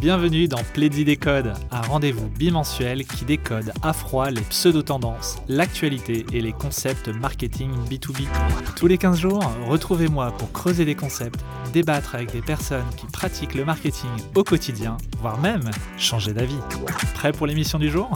[0.00, 6.40] Bienvenue dans Plaidy Décode, un rendez-vous bimensuel qui décode à froid les pseudo-tendances, l'actualité et
[6.40, 8.26] les concepts marketing B2B.
[8.76, 11.40] Tous les 15 jours, retrouvez-moi pour creuser des concepts,
[11.74, 16.56] débattre avec des personnes qui pratiquent le marketing au quotidien, voire même changer d'avis.
[17.12, 18.10] Prêt pour l'émission du jour?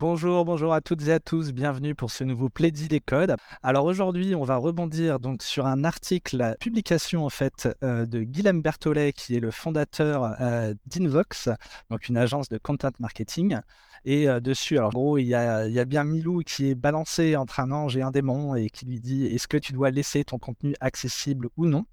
[0.00, 3.34] Bonjour, bonjour à toutes et à tous, bienvenue pour ce nouveau Plaidy des codes.
[3.64, 8.62] Alors aujourd'hui, on va rebondir donc sur un article, publication en fait euh, de Guillaume
[8.62, 11.48] Berthollet, qui est le fondateur euh, d'Invox,
[11.90, 13.58] donc une agence de content marketing.
[14.04, 17.58] Et euh, dessus, alors en gros, il y, a, bien Milou qui est balancé entre
[17.58, 20.38] un ange et un démon et qui lui dit est-ce que tu dois laisser ton
[20.38, 21.86] contenu accessible ou non?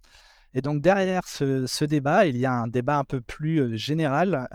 [0.53, 4.47] Et donc derrière ce, débat, il y a un débat un peu plus général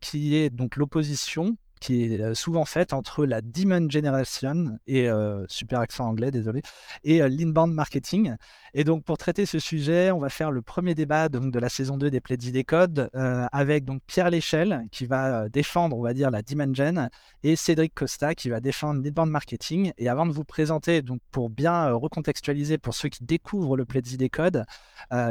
[0.00, 5.08] qui est donc l'opposition qui est souvent faite entre la Demon Generation et
[5.48, 6.62] super accent anglais, désolé,
[7.04, 8.34] et l'inbound marketing.
[8.74, 11.68] Et donc pour traiter ce sujet, on va faire le premier débat donc, de la
[11.68, 16.14] saison 2 des Pledis des Codes avec donc Pierre Léchelle qui va défendre, on va
[16.14, 17.08] dire, la Demon Gen
[17.42, 19.92] et Cédric Costa qui va défendre l'inbound marketing.
[19.98, 24.16] Et avant de vous présenter, donc pour bien recontextualiser pour ceux qui découvrent le Pledis
[24.16, 24.64] des Codes,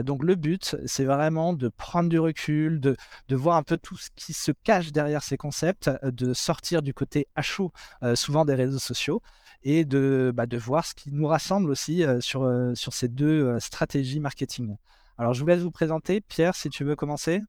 [0.03, 2.95] donc le but, c'est vraiment de prendre du recul, de,
[3.27, 6.94] de voir un peu tout ce qui se cache derrière ces concepts, de sortir du
[6.94, 7.72] côté à chaud,
[8.03, 9.22] euh, souvent des réseaux sociaux,
[9.64, 13.08] et de, bah, de voir ce qui nous rassemble aussi euh, sur, euh, sur ces
[13.08, 14.75] deux stratégies marketing.
[15.17, 16.22] Alors, je vous laisse vous présenter.
[16.22, 17.42] Pierre, si tu veux commencer.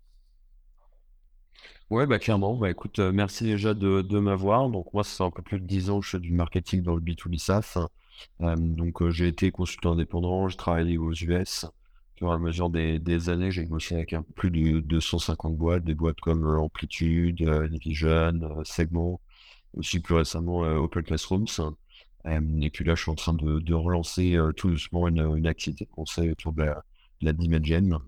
[1.91, 2.57] Ouais, bah clairement.
[2.57, 4.69] Bah, écoute, merci déjà de, de m'avoir.
[4.71, 6.95] Donc, moi, c'est un peu plus de 10 ans que je fais du marketing dans
[6.95, 7.79] le B2B SaaS.
[8.41, 11.67] donc, j'ai été consultant indépendant, je travaillé aux US
[12.19, 15.95] fur et à mesure des, années, j'ai bossé avec un plus de 250 boîtes, des
[15.95, 19.21] boîtes comme euh, Amplitude, euh, Division, euh, Segment,
[19.77, 21.47] aussi plus récemment Open Classrooms.
[22.25, 26.31] et puis là, je suis en train de, relancer tout doucement une, activité de conseil
[26.31, 26.83] autour de la,
[27.21, 28.01] de la Dimension.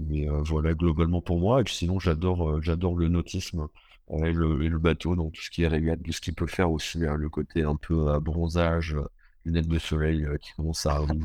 [0.00, 1.60] mais voilà, globalement pour moi.
[1.60, 3.68] Et puis sinon, j'adore j'adore le nautisme
[4.10, 6.46] et le, et, le, bateau, donc tout ce qui est régate, tout ce qui peut
[6.46, 8.96] faire aussi le côté un peu bronzage,
[9.44, 11.20] lunettes de soleil qui commence à arriver.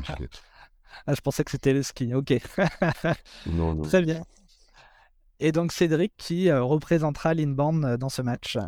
[1.06, 2.14] Ah, je pensais que c'était le ski.
[2.14, 2.32] Ok.
[3.46, 3.82] non, non.
[3.82, 4.22] Très bien.
[5.40, 8.58] Et donc Cédric qui euh, représentera l'inbound euh, dans ce match.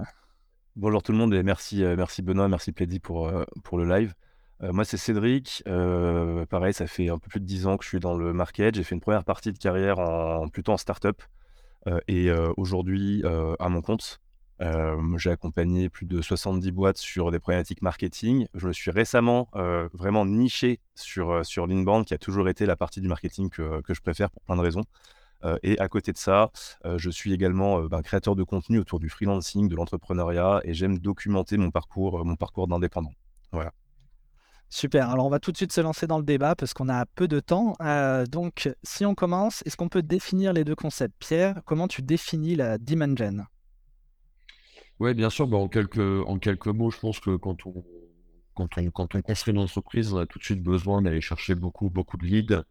[0.76, 3.30] Bonjour tout le monde et merci, euh, merci Benoît, merci Plaidy pour,
[3.64, 4.14] pour le live.
[4.60, 5.64] moi c'est Cédric.
[6.48, 8.76] pareil, ça fait un peu plus de 10 ans que je suis dans le market.
[8.76, 11.22] J'ai fait une première partie de carrière en, plutôt en start-up
[12.06, 13.24] et aujourd'hui
[13.58, 14.20] à mon compte.
[15.16, 18.46] J'ai accompagné plus de 70 boîtes sur des problématiques marketing.
[18.54, 19.48] Je me suis récemment
[19.92, 23.94] vraiment niché sur, sur l'inbound, qui a toujours été la partie du marketing que, que
[23.94, 24.84] je préfère pour plein de raisons.
[25.62, 26.50] et à côté de ça,
[26.96, 31.56] je suis également ben, créateur de contenu autour du freelancing, de l'entrepreneuriat, et j'aime documenter
[31.56, 33.12] mon parcours, mon parcours d'indépendant.
[33.52, 33.72] Voilà.
[34.72, 37.04] Super, alors on va tout de suite se lancer dans le débat parce qu'on a
[37.04, 37.74] peu de temps.
[38.30, 41.16] donc si on commence, est-ce qu'on peut définir les deux concepts?
[41.18, 43.46] Pierre, comment tu définis la Dimension
[45.00, 45.46] oui, bien sûr.
[45.46, 47.84] Bah, en, quelques, en quelques mots, je pense que quand on,
[48.54, 51.54] quand on, quand on construit une entreprise, on a tout de suite besoin d'aller chercher
[51.54, 52.64] beaucoup, beaucoup de leads.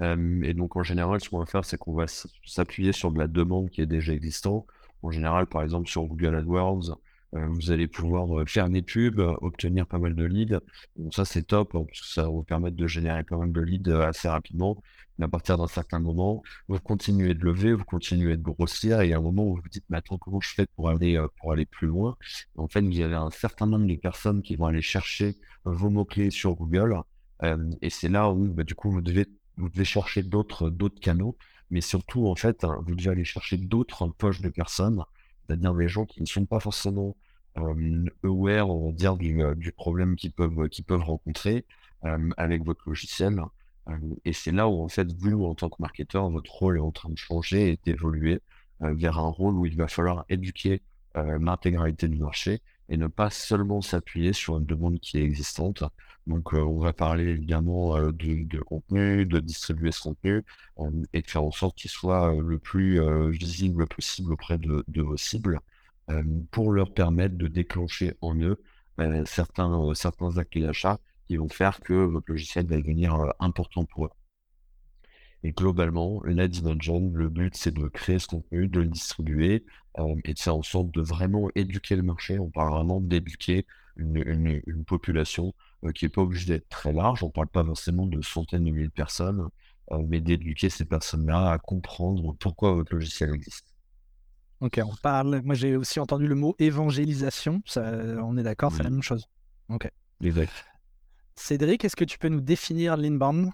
[0.00, 2.06] et donc, en général, ce qu'on va faire, c'est qu'on va
[2.44, 4.66] s'appuyer sur de la demande qui est déjà existante.
[5.02, 6.98] En général, par exemple, sur Google AdWords,
[7.34, 10.60] vous allez pouvoir euh, faire des pubs, euh, obtenir pas mal de leads.
[10.96, 13.52] Donc ça, c'est top, hein, parce que ça va vous permettre de générer pas mal
[13.52, 14.82] de leads assez rapidement.
[15.18, 19.12] Mais à partir d'un certain moment, vous continuez de lever, vous continuez de grossir, et
[19.12, 21.52] a un moment où vous vous dites, mais attends, comment je fais pour aller, pour
[21.52, 22.16] aller plus loin?
[22.56, 26.30] En fait, vous avez un certain nombre de personnes qui vont aller chercher vos mots-clés
[26.30, 27.00] sur Google,
[27.80, 31.36] et c'est là où, bah, du coup, vous devez, vous devez chercher d'autres, d'autres canaux,
[31.70, 35.04] mais surtout, en fait, hein, vous devez aller chercher d'autres poches de personnes,
[35.46, 37.16] c'est-à-dire des gens qui ne sont pas forcément
[37.56, 41.64] aware, dire, du, problème qu'ils peuvent rencontrer
[42.36, 43.40] avec votre logiciel.
[44.24, 46.90] et c'est là où, en fait, vous, en tant que marketeur, votre rôle est en
[46.90, 48.40] train de changer et d'évoluer
[48.80, 50.82] vers un rôle où il va falloir éduquer
[51.14, 55.84] l'intégralité du marché et ne pas seulement s'appuyer sur une demande qui est existante.
[56.26, 60.44] Donc, on va parler évidemment de, de, contenu, de distribuer ce contenu
[61.12, 63.00] et de faire en sorte qu'il soit le plus
[63.30, 65.60] visible possible auprès de, de vos cibles
[66.50, 68.62] pour leur permettre de déclencher en eux
[69.26, 70.98] certains, certains actes d'achat
[71.28, 74.10] qui vont faire que votre logiciel va devenir important pour eux.
[75.44, 79.66] Et globalement, la dimension, le but, c'est de créer ce contenu, de le distribuer
[80.24, 82.38] et de faire en sorte de vraiment éduquer le marché.
[82.38, 85.52] On parle vraiment d'éduquer une, une, population
[85.94, 87.22] qui n'est pas obligée d'être très large.
[87.22, 89.46] On ne parle pas forcément de centaines de milliers de personnes,
[90.08, 93.66] mais d'éduquer ces personnes-là à comprendre pourquoi votre logiciel existe.
[94.60, 95.42] Ok, on parle.
[95.44, 97.60] Moi, j'ai aussi entendu le mot évangélisation.
[97.66, 97.82] Ça,
[98.22, 99.28] on est d'accord, c'est la même chose.
[99.68, 99.90] Ok.
[100.22, 100.52] Exact.
[101.36, 103.50] Cédric, est-ce que tu peux nous définir l'inbound?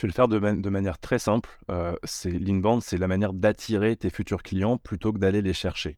[0.00, 1.50] Je vais le faire de, manière très simple.
[1.70, 5.94] Euh, c'est l'inbound, c'est la manière d'attirer tes futurs clients plutôt que d'aller les chercher.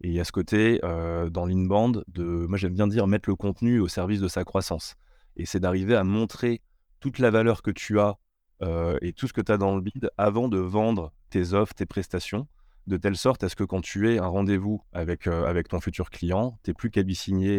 [0.00, 3.28] Et il y a ce côté euh, dans l'inbound de, moi j'aime bien dire, mettre
[3.28, 4.94] le contenu au service de sa croissance.
[5.36, 6.62] Et c'est d'arriver à montrer
[7.00, 8.16] toute la valeur que tu as
[8.62, 11.74] euh, et tout ce que tu as dans le bid avant de vendre tes offres,
[11.74, 12.48] tes prestations,
[12.86, 15.80] de telle sorte à ce que quand tu es un rendez-vous avec, euh, avec ton
[15.80, 17.58] futur client, tu n'es plus qu'à lui signer,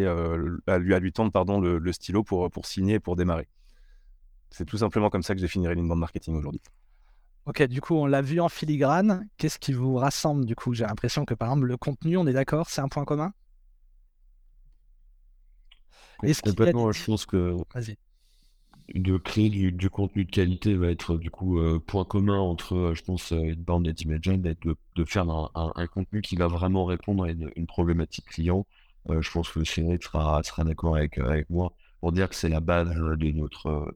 [0.66, 3.46] lui, tendre le, stylo pour, pour signer et pour démarrer.
[4.50, 6.60] C'est tout simplement comme ça que je définirais l'inbound marketing aujourd'hui.
[7.46, 9.26] Ok, du coup, on l'a vu en filigrane.
[9.38, 10.74] Qu'est-ce qui vous rassemble du coup?
[10.74, 13.32] J'ai l'impression que par exemple, le contenu, on est d'accord, c'est un point commun?
[16.22, 17.56] Est-ce Complètement, je pense que
[18.94, 22.94] de créer du, contenu de qualité va être du coup euh, point commun entre, euh,
[22.94, 24.56] je pense, une bande et Imagen, de,
[24.96, 28.66] de faire un, contenu qui va vraiment répondre à une, problématique client.
[29.08, 32.48] Euh, je pense que Cédric sera, sera d'accord avec, avec moi pour dire que c'est
[32.48, 33.94] la base de notre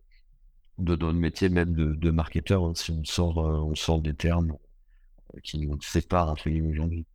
[0.79, 4.15] de notre métier même de, de marketeur, hein, si on sort, euh, on sort des
[4.15, 4.57] termes
[5.43, 7.07] qui nous séparent un peu aujourd'hui.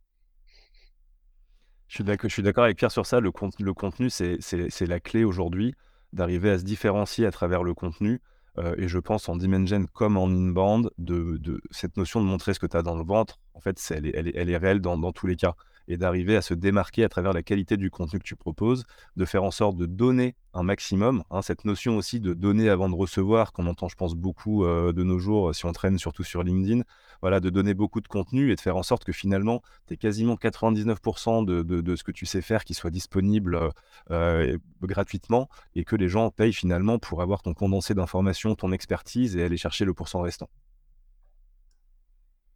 [1.88, 3.18] Je suis d'accord avec Pierre sur ça.
[3.18, 5.74] Le, le contenu, c'est la clé aujourd'hui
[6.12, 8.20] d'arriver à se différencier à travers le contenu.
[8.58, 12.54] Euh, et je pense en Dimension comme en inbound, de, de cette notion de montrer
[12.54, 14.56] ce que tu as dans le ventre, en fait, elle, est, elle, est, elle, est,
[14.56, 15.54] réelle dans, dans tous les cas
[15.90, 18.84] et d'arriver à se démarquer à travers la qualité du contenu que tu proposes,
[19.16, 21.24] de faire en sorte de donner un maximum.
[21.30, 24.92] Hein, cette notion aussi de donner avant de recevoir, qu'on entend, je pense, beaucoup euh,
[24.92, 26.82] de nos jours, si on traîne surtout sur LinkedIn,
[27.22, 29.96] voilà, de donner beaucoup de contenu et de faire en sorte que finalement, tu es
[29.96, 33.70] quasiment 99% de, ce que tu sais faire qui soit disponible euh,
[34.12, 39.36] euh, gratuitement et que les gens payent finalement pour avoir ton condensé d'informations, ton expertise
[39.36, 40.48] et aller chercher le pourcent restant.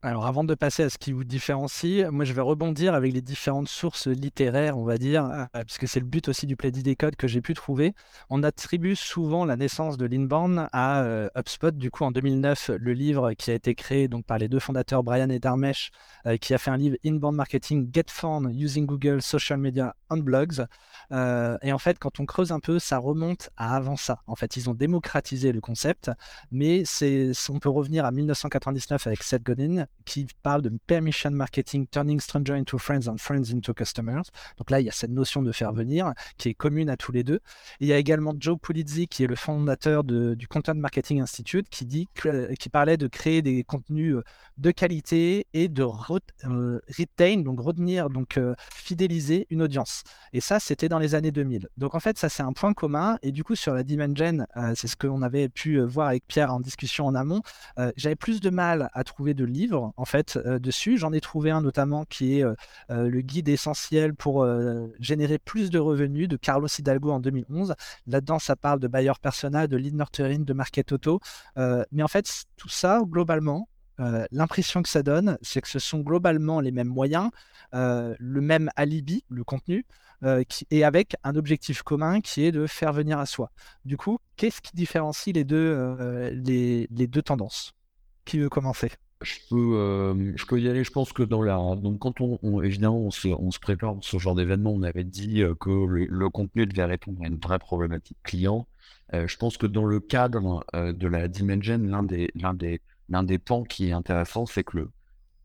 [0.07, 3.23] Alors avant de passer à ce qui vous différencie, moi je vais rebondir avec les
[3.23, 6.95] différentes sources littéraires, on va dire, euh, puisque c'est le but aussi du Plaidy des
[6.95, 7.95] codes que j'ai pu trouver.
[8.29, 11.71] On attribue souvent la naissance de l'inbound à euh, HubSpot.
[11.71, 15.03] Du coup, en 2009, le livre qui a été créé donc, par les deux fondateurs
[15.05, 15.91] Brian et Darmesh,
[16.27, 20.19] euh, qui a fait un livre Inbound Marketing Get Found Using Google, Social Media and
[20.19, 20.67] Blogs.
[21.11, 24.19] et en fait, quand on creuse un peu, ça remonte à avant ça.
[24.27, 26.11] En fait, ils ont démocratisé le concept,
[26.53, 26.83] mais
[27.49, 32.55] on peut revenir à 1999 avec Seth Godin qui parle de permission marketing, turning strangers
[32.55, 34.23] into friends and friends into customers.
[34.59, 37.13] Donc là, il y a cette notion de faire venir qui est commune à tous
[37.13, 37.41] les deux.
[37.81, 41.87] il y a également Joe Pulizzi, qui est le fondateur du Content Marketing Institute, qui,
[41.87, 42.09] dit,
[42.59, 44.25] qui parlait de créer des contenus euh,
[44.59, 50.05] de qualité et de euh, retain, donc retenir, donc euh, fidéliser une audience.
[50.33, 51.69] Et ça, c'était dans les années 2000.
[51.77, 53.19] Donc en fait, ça, c'est un point commun.
[53.23, 56.61] Et du coup, sur la Dimension, c'est ce qu'on avait pu voir avec Pierre en
[56.61, 57.43] discussion en amont,
[57.97, 60.99] j'avais plus de mal à trouver de livres en fait euh, dessus.
[60.99, 62.55] J'en ai trouvé un notamment qui est euh,
[62.91, 64.47] euh, le guide essentiel pour
[64.99, 67.75] générer plus de revenus de Carlos Hidalgo en 2011.
[68.07, 71.21] Là-dedans, ça parle de buyer persona, de lead nurturing, de market auto.
[71.57, 73.69] mais en fait, tout ça, globalement,
[74.31, 77.31] l'impression que ça donne, c'est que ce sont globalement les mêmes moyens,
[77.73, 79.85] le même alibi, le contenu,
[80.71, 83.51] et avec un objectif commun qui est de faire venir à soi.
[83.85, 87.73] Du coup, qu'est-ce qui différencie les, deux tendances?
[88.25, 88.91] Qui veut commencer?
[89.23, 90.85] Je peux, euh, je peux y aller.
[90.85, 91.57] Je pense que dans la.
[91.77, 95.05] Donc, quand on, évidemment, on se, on se, prépare pour ce genre d'événement, on avait
[95.05, 98.67] dit euh, que le, contenu devait répondre à une vraie problématique client.
[99.13, 103.65] Euh, je pense que dans le cadre de la Dimension, l'un des, des, des pans
[103.65, 104.89] qui est intéressant, c'est que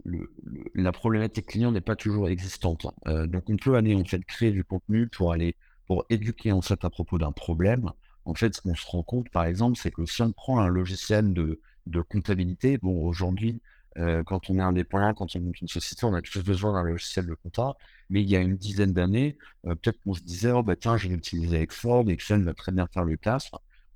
[0.05, 0.31] le,
[0.75, 2.87] la problématique client n'est pas toujours existante.
[3.05, 5.55] donc, on peut aller en fait créer du contenu pour aller
[5.87, 7.91] pour éduquer en fait à propos d'un problème.
[8.25, 10.67] En fait, ce qu'on se rend compte, par exemple, c'est que si on prend un
[10.67, 11.59] logiciel de
[11.89, 12.77] de comptabilité.
[12.77, 13.61] Bon, aujourd'hui,
[13.97, 16.83] euh, quand on est indépendant, quand on est une société, on a tous besoin d'un
[16.83, 17.75] logiciel de compta.
[18.09, 20.97] Mais il y a une dizaine d'années, euh, peut-être qu'on se disait, oh, bah, tiens,
[20.97, 23.51] je vais utiliser Excel, Excel va très bien faire le taf.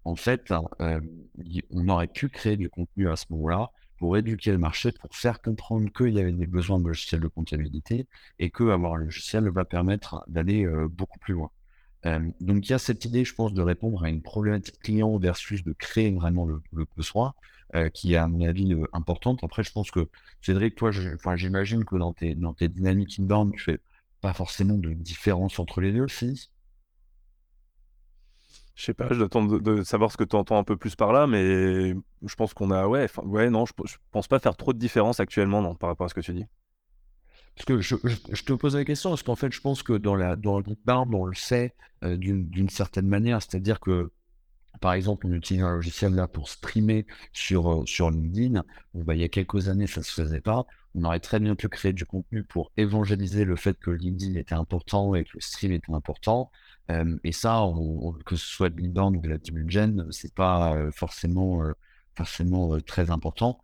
[0.06, 1.00] En fait, euh,
[1.72, 5.42] on aurait pu créer du contenu à ce moment-là pour éduquer le marché, pour faire
[5.42, 8.08] comprendre qu'il y avait des besoins de logiciels de comptabilité
[8.40, 11.52] et que avoir un logiciel va permettre d'aller beaucoup plus loin.
[12.42, 15.64] donc il y a cette idée, je pense, de répondre à une problématique client versus
[15.64, 17.34] de créer vraiment le, le besoin.
[17.75, 19.44] Euh, qui est à mon avis euh, importante.
[19.44, 20.08] Après, je pense que
[20.42, 23.80] Cédric, toi, j'imagine que dans tes, dans tes dynamiques inbound, tu fais
[24.22, 26.51] pas forcément de différence entre les deux, si?
[28.75, 31.13] Je sais pas, je dois de, savoir ce que tu entends un peu plus par
[31.13, 32.88] là, mais je pense qu'on a.
[32.88, 36.06] Ouais, ouais non, je, je, pense pas faire trop de différence actuellement non, par rapport
[36.06, 36.46] à ce que tu dis.
[37.56, 37.96] Parce que je,
[38.32, 40.65] je, te pose la question, parce qu'en fait, je pense que dans, la, dans le
[40.88, 44.12] on le sait euh, d'une certaine manière, c'est-à-dire que
[44.82, 48.63] par exemple, on utilise un logiciel là pour streamer sur, euh, sur LinkedIn.
[48.94, 50.65] Bah, il y a quelques années, ça ne se faisait pas.
[50.96, 54.56] On aurait très bien pu créer du contenu pour évangéliser le fait que LinkedIn était
[54.56, 56.51] important et que le stream était important.
[56.92, 57.63] Euh, et ça,
[58.25, 61.62] que ce soit de LinkedIn ou de la Dimension, c'est pas euh, forcément
[62.15, 63.60] forcément très important.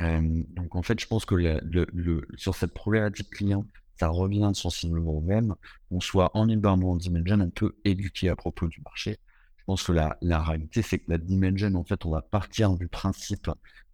[0.00, 3.66] donc en fait, je pense que le, sur cette problématique client,
[3.98, 5.54] ça revient sensiblement au même.
[5.90, 9.18] On soit en inbound ou en dimension, un peu éduqué à propos du marché.
[9.64, 12.86] Je pense que la, réalité, c'est que la dimension, en fait, on va partir du
[12.86, 13.48] principe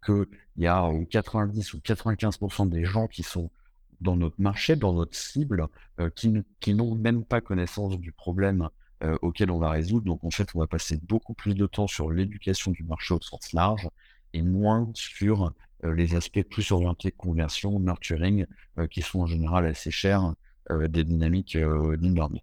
[0.04, 3.52] qu'il y a 90 ou 95% des gens qui sont
[4.00, 5.68] dans notre marché, dans notre cible,
[6.00, 8.68] euh, qui, n'ont même pas connaissance du problème
[9.04, 10.06] euh, auquel on va résoudre.
[10.06, 13.20] Donc en fait, on va passer beaucoup plus de temps sur l'éducation du marché au
[13.20, 13.88] sens large
[14.32, 15.52] et moins sur
[15.84, 18.44] euh, les aspects plus orientés conversion, nurturing,
[18.90, 20.34] qui sont en général assez chers
[20.68, 22.40] des dynamiques d'inbound.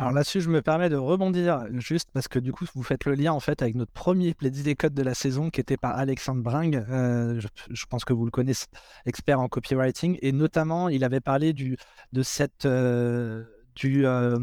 [0.00, 3.12] Alors là-dessus, je me permets de rebondir juste parce que du coup, vous faites le
[3.12, 5.94] lien en fait avec notre premier Plaidy des codes de la saison qui était par
[5.98, 6.82] Alexandre Bring.
[6.88, 7.38] Euh,
[7.70, 8.64] je, pense que vous le connaissez,
[9.04, 10.18] expert en copywriting.
[10.22, 11.76] Et notamment, il avait parlé du,
[12.14, 12.64] de cette.
[12.64, 13.44] Euh,
[13.84, 14.38] euh,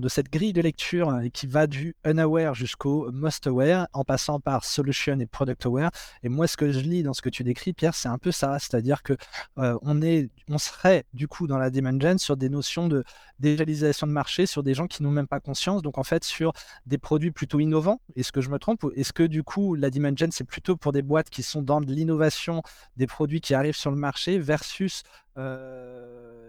[0.00, 4.40] de cette grille de lecture euh, qui va du unaware jusqu'au most aware en passant
[4.40, 5.90] par solution et product aware.
[6.22, 8.30] Et moi, ce que je lis dans ce que tu décris, Pierre, c'est un peu
[8.30, 8.58] ça.
[8.58, 9.14] C'est-à-dire que
[9.58, 13.04] euh, on, est, on serait du coup dans la demand gen sur des notions de
[13.38, 15.82] dévalisation de marché, sur des gens qui n'ont même pas conscience.
[15.82, 16.52] Donc en fait, sur
[16.86, 18.00] des produits plutôt innovants.
[18.16, 20.92] Est-ce que je me trompe Est-ce que du coup, la demand gen, c'est plutôt pour
[20.92, 22.62] des boîtes qui sont dans de l'innovation,
[22.96, 25.02] des produits qui arrivent sur le marché versus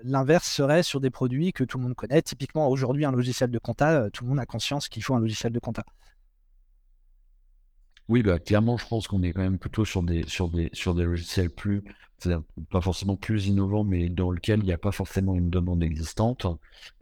[0.04, 2.22] l'inverse serait sur des produits que tout le monde connaît.
[2.22, 5.20] Typiquement, aujourd'hui, un logiciel de compta, euh, tout le monde a conscience qu'il faut un
[5.20, 5.84] logiciel de compta.
[8.08, 10.96] Oui, bah, clairement, je pense qu'on est quand même plutôt sur des, sur des, sur
[10.96, 11.84] des logiciels plus,
[12.70, 16.46] pas forcément plus innovants, mais dans lesquels il n'y a pas forcément une demande existante.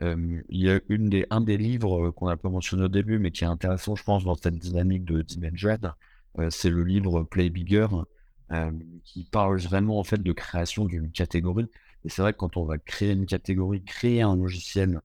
[0.01, 3.17] il y a une des, un des livres euh, qu'on n'a pas mentionné au début,
[3.17, 5.79] mais qui est intéressant, je pense, dans cette dynamique de Dimension,
[6.37, 7.87] euh, c'est le livre Play Bigger,
[9.03, 11.67] qui parle vraiment en fait de création d'une catégorie.
[12.05, 15.01] Et c'est vrai que quand on va créer une catégorie, créer un logiciel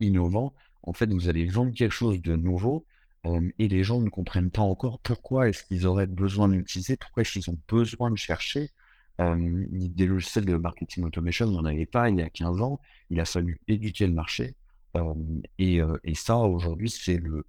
[0.00, 2.84] innovant, en fait, vous allez vendre quelque chose de nouveau
[3.58, 7.32] et les gens ne comprennent pas encore pourquoi est-ce qu'ils auraient besoin d'utiliser, pourquoi est-ce
[7.32, 8.70] qu'ils ont besoin de chercher
[9.18, 11.46] des logiciels de marketing automation.
[11.46, 12.80] On n'en avait pas il y a 15 ans.
[13.10, 14.54] Il a fallu éduquer le marché.
[15.58, 15.80] et,
[16.14, 17.44] ça, aujourd'hui, c'est le,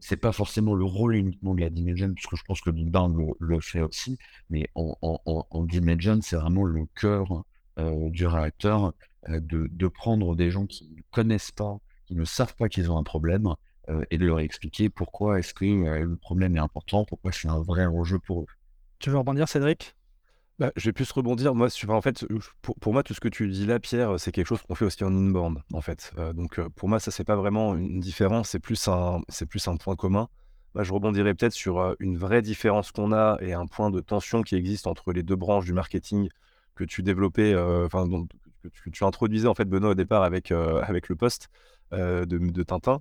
[0.00, 3.26] c'est pas forcément le rôle uniquement de la Dimension, puisque je pense que l'inbound le,
[3.38, 4.18] le fait aussi,
[4.50, 7.44] mais en, en, en Dimension, c'est vraiment le cœur
[7.78, 8.92] euh, du réacteur,
[9.30, 12.98] euh, de, prendre des gens qui ne connaissent pas, qui ne savent pas qu'ils ont
[12.98, 13.54] un problème,
[13.88, 17.62] euh, et de leur expliquer pourquoi est-ce que le problème est important, pourquoi c'est un
[17.62, 18.46] vrai enjeu pour eux.
[18.98, 19.96] Tu veux rebondir, Cédric?
[20.58, 21.54] Bah, je vais plus rebondir.
[21.54, 22.26] Moi, en fait,
[22.62, 25.02] pour, moi, tout ce que tu dis là, Pierre, c'est quelque chose qu'on fait aussi
[25.04, 26.12] en inbound, en fait.
[26.34, 29.76] donc, pour moi, ça, c'est pas vraiment une différence, c'est plus un, c'est plus un
[29.76, 30.28] point commun.
[30.74, 34.54] Je rebondirais peut-être sur une vraie différence qu'on a et un point de tension qui
[34.54, 36.28] existe entre les deux branches du marketing
[36.74, 38.08] que tu développais, euh, enfin,
[38.62, 41.48] que, tu introduisais en fait, Benoît, au départ avec, euh, avec le poste
[41.92, 43.00] euh, de, Tintin,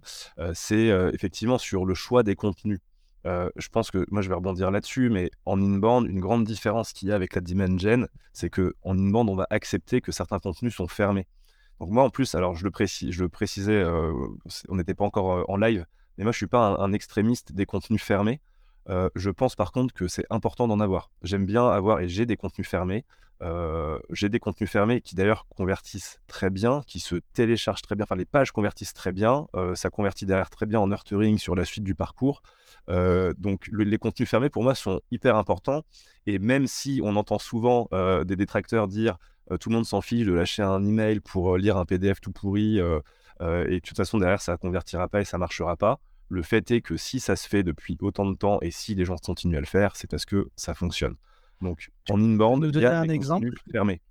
[0.54, 2.80] c'est effectivement sur le choix des contenus.
[3.26, 7.10] Je pense que moi je vais rebondir là-dessus, mais en inbound, une grande différence qu'il
[7.10, 10.40] y a avec la demand gen, c'est que en inbound, on va accepter que certains
[10.40, 11.28] contenus sont fermés.
[11.80, 13.84] Donc moi en plus, alors je le, précise, je le précisais,
[14.70, 15.86] on n'était pas encore en live,
[16.18, 18.42] mais moi je suis pas un, un extrémiste des contenus fermés.
[18.88, 21.12] je pense par contre que c'est important d'en avoir.
[21.24, 23.06] J'aime bien avoir et j'ai des contenus fermés.
[23.42, 28.04] Euh, j'ai des contenus fermés qui d'ailleurs convertissent très bien, qui se téléchargent très bien,
[28.04, 31.56] enfin les pages convertissent très bien, euh, ça convertit derrière très bien en nurturing sur
[31.56, 32.44] la suite du parcours.
[32.90, 35.84] Euh, donc les contenus fermés pour moi sont hyper importants
[36.26, 37.88] et même si on entend souvent
[38.26, 39.18] des détracteurs dire
[39.60, 42.78] tout le monde s'en fiche de lâcher un email pour lire un PDF tout pourri
[42.80, 42.82] et
[43.40, 46.00] de toute façon derrière ça convertira pas et ça marchera pas.
[46.30, 49.04] Le fait est que si ça se fait depuis autant de temps et si les
[49.04, 51.16] gens continuent à le faire, c'est parce que ça fonctionne.
[51.62, 53.50] Donc, en inbound, nous donner un exemple?
[53.70, 54.02] fermé.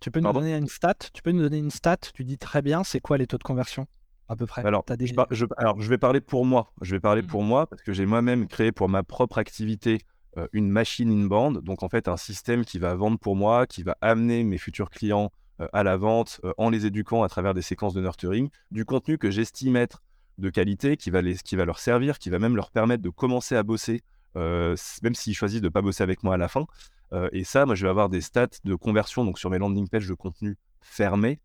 [0.00, 0.94] Tu peux nous donner une stat?
[1.12, 1.98] Tu peux nous donner une stat?
[2.12, 3.86] Tu dis très bien, c'est quoi les taux de conversion?
[4.30, 4.84] À peu près alors,
[5.30, 6.72] je, alors, je vais parler pour moi.
[6.82, 7.26] Je vais parler mmh.
[7.26, 9.98] pour moi parce que j'ai moi-même créé pour ma propre activité
[10.36, 11.62] euh, une machine inbound.
[11.62, 14.90] Donc, en fait, un système qui va vendre pour moi, qui va amener mes futurs
[14.90, 18.48] clients euh, à la vente euh, en les éduquant à travers des séquences de nurturing,
[18.70, 20.02] du contenu que j'estime être
[20.38, 23.10] de qualité, qui va, les, qui va leur servir, qui va même leur permettre de
[23.10, 24.02] commencer à bosser
[24.36, 26.66] euh, même s'ils choisissent de ne pas bosser avec moi à la fin.
[27.12, 29.88] Euh, et ça, moi, je vais avoir des stats de conversion donc sur mes landing
[29.88, 31.40] pages de contenu fermés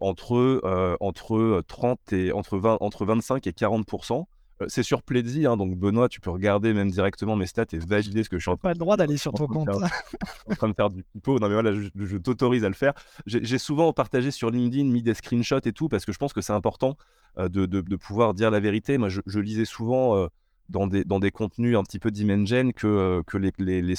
[0.00, 4.24] entre, entre 30 et entre, 20, entre 25 et 40%
[4.66, 8.24] c'est sur Pledzi, hein, donc Benoît, tu peux regarder même directement mes stats et valider
[8.24, 9.68] ce que je suis en train Pas le droit d'aller sur ton compte.
[10.50, 11.38] en train de faire du pipeau.
[11.38, 12.92] Non, mais voilà, je, t'autorise à le faire.
[13.26, 16.40] J'ai souvent partagé sur LinkedIn, mis des screenshots et tout, parce que je pense que
[16.40, 16.96] c'est important
[17.38, 18.98] de, de, pouvoir dire la vérité.
[18.98, 20.28] Moi, je, lisais souvent
[20.68, 23.94] dans des, dans des contenus un petit peu dimension que, euh, que, les, les, les,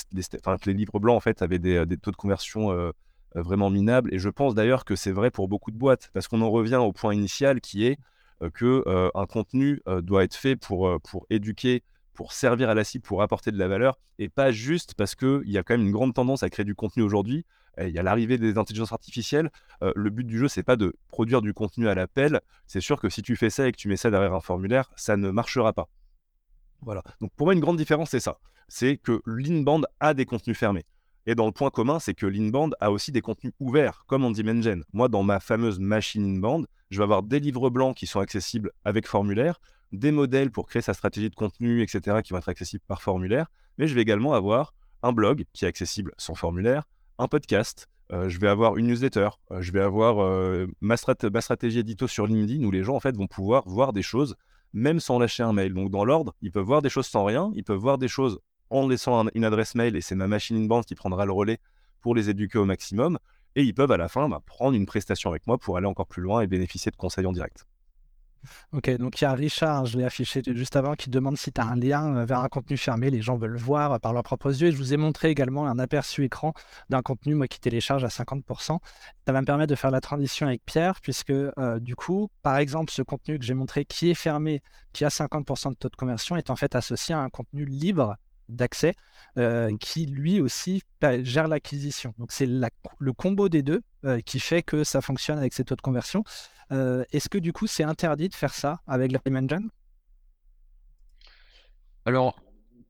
[0.66, 2.92] les, livres blancs en fait avaient des, des taux de conversion euh, euh,
[3.36, 4.14] vraiment minables.
[4.14, 6.76] Et je pense d'ailleurs que c'est vrai pour beaucoup de boîtes, parce qu'on en revient
[6.76, 7.98] au point initial qui est
[8.54, 8.84] que
[9.16, 11.84] un contenu doit être fait pour, pour éduquer,
[12.14, 15.42] pour servir à la cible, pour apporter de la valeur, et pas juste parce qu'il
[15.46, 17.46] y a quand même une grande tendance à créer du contenu aujourd'hui.
[17.82, 19.50] Il y a l'arrivée des intelligences artificielles.
[19.84, 22.42] Euh, le but du jeu, c'est pas de produire du contenu à l'appel.
[22.68, 24.92] C'est sûr que si tu fais ça et que tu mets ça derrière un formulaire,
[24.96, 25.88] ça ne marchera pas.
[26.82, 27.04] Voilà.
[27.22, 28.40] Donc pour moi, une grande différence, c'est ça.
[28.68, 30.86] C'est que l'inbound a des contenus fermés.
[31.30, 34.32] Et dans le point commun, c'est que l'inbound a aussi des contenus ouverts, comme en
[34.32, 34.82] Dimension.
[34.94, 38.72] Moi, dans ma fameuse machine inbound, je vais avoir des livres blancs qui sont accessibles
[38.84, 42.84] avec formulaire, des modèles pour créer sa stratégie de contenu, etc., qui vont être accessibles
[42.88, 43.46] par formulaire,
[43.78, 46.86] mais je vais également avoir un blog qui est accessible sans formulaire,
[47.20, 51.78] un podcast, euh, je vais avoir une newsletter, euh, je vais avoir euh, ma, stratégie
[51.78, 54.36] édito sur LinkedIn où les gens en fait vont pouvoir voir des choses
[54.74, 55.76] même sans lâcher un mail.
[55.76, 58.40] Donc dans l'ordre, ils peuvent voir des choses sans rien, ils peuvent voir des choses
[58.70, 61.60] en laissant une adresse mail et c'est ma machine inbound qui prendra le relais
[62.02, 63.20] pour les éduquer au maximum.
[63.56, 66.08] Et ils peuvent à la fin bah, prendre une prestation avec moi pour aller encore
[66.08, 67.66] plus loin et bénéficier de conseils en direct.
[68.72, 71.60] Ok, donc il y a Richard, je l'ai affiché juste avant, qui demande si tu
[71.60, 73.10] as un lien euh, vers un contenu fermé.
[73.10, 74.70] Les gens veulent le voir par leurs propres yeux.
[74.70, 76.54] Et je vous ai montré également un aperçu écran
[76.90, 78.78] d'un contenu, moi, qui télécharge à 50%.
[79.26, 82.58] Ça va me permettre de faire la transition avec Pierre, puisque euh, du coup, par
[82.58, 84.62] exemple, ce contenu que j'ai montré qui est fermé,
[84.94, 88.16] qui a 50% de taux de conversion, est en fait associé à un contenu libre
[88.50, 88.96] d'accès
[89.38, 90.84] euh, qui lui aussi
[91.22, 92.14] gère l'acquisition.
[92.18, 93.82] Donc c'est le combo des deux
[94.26, 96.24] qui fait que ça fonctionne avec ces taux de conversion.
[96.72, 99.70] Euh, est-ce que du coup, c'est interdit de faire ça avec la Engine
[102.06, 102.40] Alors,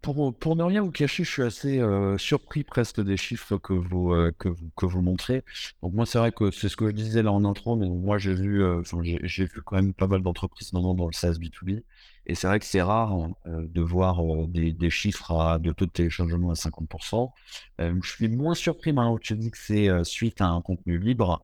[0.01, 3.73] pour, pour, ne rien vous cacher, je suis assez euh, surpris presque des chiffres que
[3.73, 5.43] vous, euh, que que vous montrez.
[5.81, 8.17] Donc moi, c'est vrai que c'est ce que je disais là en intro, mais moi
[8.17, 11.83] j'ai vu, vu quand même pas mal d'entreprises dans le SaaS B2B.
[12.29, 15.91] Et c'est vrai que c'est rare hein, de voir des, des, chiffres de taux de
[15.91, 17.31] téléchargement à 50%.
[17.79, 21.43] je suis moins surpris maintenant que tu dis que c'est suite à un contenu libre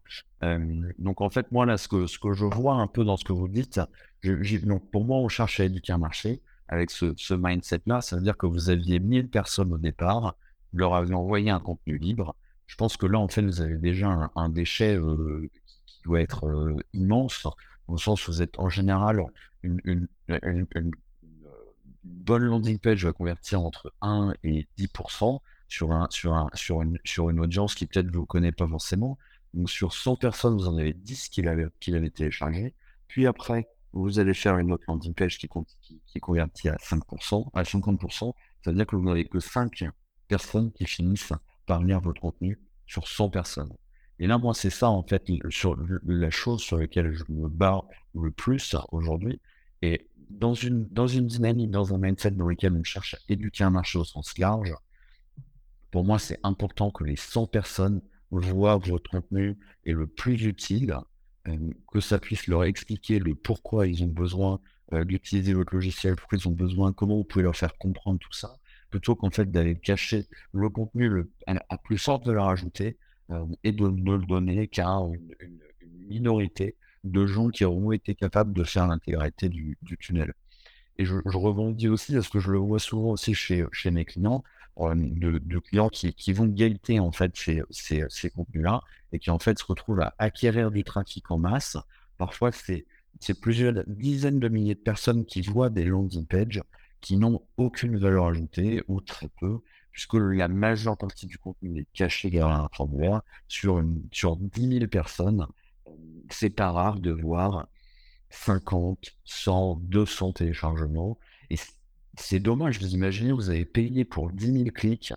[1.00, 3.48] donc en fait, moi là, ce que, je vois un peu dans ce que vous
[3.48, 3.80] dites,
[4.64, 8.02] donc pour moi, on cherche à éduquer un marché avec ce, ce mindset-là.
[8.02, 10.36] Ça veut dire que vous aviez 1000 personnes au départ,
[10.74, 12.36] vous leur avez envoyé un contenu libre.
[12.68, 15.00] Je pense que là, en fait, vous avez déjà un, déchet
[15.86, 17.48] qui doit être immense,
[17.88, 19.24] au sens où vous êtes en général
[19.64, 20.08] une,
[22.04, 26.50] bonne landing page va convertir entre 1 et 10% sur, sur, un,
[26.84, 29.18] une, audience qui peut-être ne vous connaît pas forcément.
[29.54, 32.74] Donc sur 100 personnes, vous en avez 10 qui l'avaient, qui téléchargé.
[33.08, 35.50] Puis après, vous allez faire une autre landing page qui,
[35.82, 38.34] qui, qui convertit à 5%, à 50%.
[38.64, 39.86] Ça veut dire que vous n'avez que 5
[40.28, 41.34] personnes qui finissent
[41.66, 43.74] par lire votre contenu sur 100 personnes.
[44.20, 45.30] Et là, moi, c'est ça, en fait,
[46.06, 49.42] la chose sur laquelle je me bats le plus aujourd'hui.
[49.82, 53.64] Et dans une, dans une dynamique, dans un mindset dans lequel on cherche à éduquer
[53.64, 54.74] un marché au sens large,
[55.92, 58.02] pour moi, c'est important que les 100 personnes
[58.32, 60.98] voient que votre contenu est le plus utile,
[61.48, 61.58] euh,
[61.92, 64.60] que ça puisse leur expliquer le pourquoi ils ont besoin
[64.94, 68.34] euh, d'utiliser votre logiciel, pourquoi ils ont besoin, comment vous pouvez leur faire comprendre tout
[68.34, 68.58] ça,
[68.90, 73.05] plutôt qu'en fait d'aller cacher le contenu à, plus forte valeur ajoutée euh,
[73.64, 75.36] et de ne le donner qu'à une,
[76.08, 80.34] minorité de gens qui auront été capables de faire l'intégralité du, tunnel.
[80.98, 84.06] Et je, je, rebondis aussi parce que je le vois souvent aussi chez, chez mes
[84.06, 84.44] clients
[84.78, 89.40] de, clients qui, qui, vont guetter en fait ces, ces, ces contenus-là et qui en
[89.40, 91.78] fait se retrouvent à acquérir du trafic en masse.
[92.18, 92.86] Parfois, c'est
[93.42, 96.62] plusieurs dizaines de milliers de personnes qui voient des landing pages
[97.02, 99.60] qui n'ont aucune valeur ajoutée ou très peu,
[99.96, 103.22] puisque la majeure partie du contenu est caché derrière un formulaire.
[103.48, 103.82] Sur,
[104.12, 105.48] sur 10 000 personnes,
[106.30, 107.70] c'est pas rare de voir
[108.30, 111.18] 50, 100, 200 téléchargements.
[111.50, 111.56] Et
[112.18, 115.14] c'est dommage, vous imaginez, vous avez payé pour 10 000 clics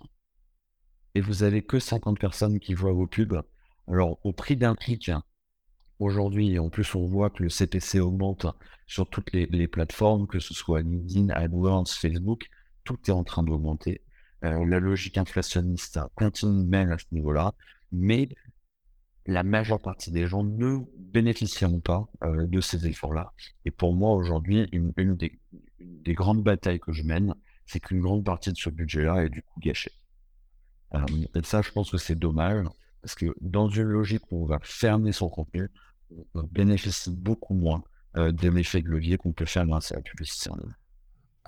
[1.13, 3.43] et vous avez que 50 personnes qui voient vos pubs.
[3.89, 5.11] Alors, au prix d'un clic,
[5.99, 8.47] aujourd'hui, en plus, on voit que le CPC augmente
[8.87, 12.47] sur toutes les, plateformes, que ce soit LinkedIn, AdWords, Facebook,
[12.85, 14.01] tout est en train d'augmenter.
[14.45, 17.53] Euh, la logique inflationniste continue même à ce niveau-là,
[17.91, 18.29] mais
[19.25, 23.33] la majeure partie des gens ne bénéficieront pas euh, de ces efforts-là.
[23.65, 25.39] Et pour moi, aujourd'hui, une, des,
[25.79, 29.43] des grandes batailles que je mène, c'est qu'une grande partie de ce budget-là est du
[29.43, 29.91] coup gâchée.
[30.95, 32.65] Euh, et ça, je pense que c'est dommage,
[33.01, 35.69] parce que dans une logique où on va fermer son contenu,
[36.33, 37.83] on bénéficie beaucoup moins
[38.17, 40.49] euh, de l'effet de levier qu'on peut faire grâce à la publicité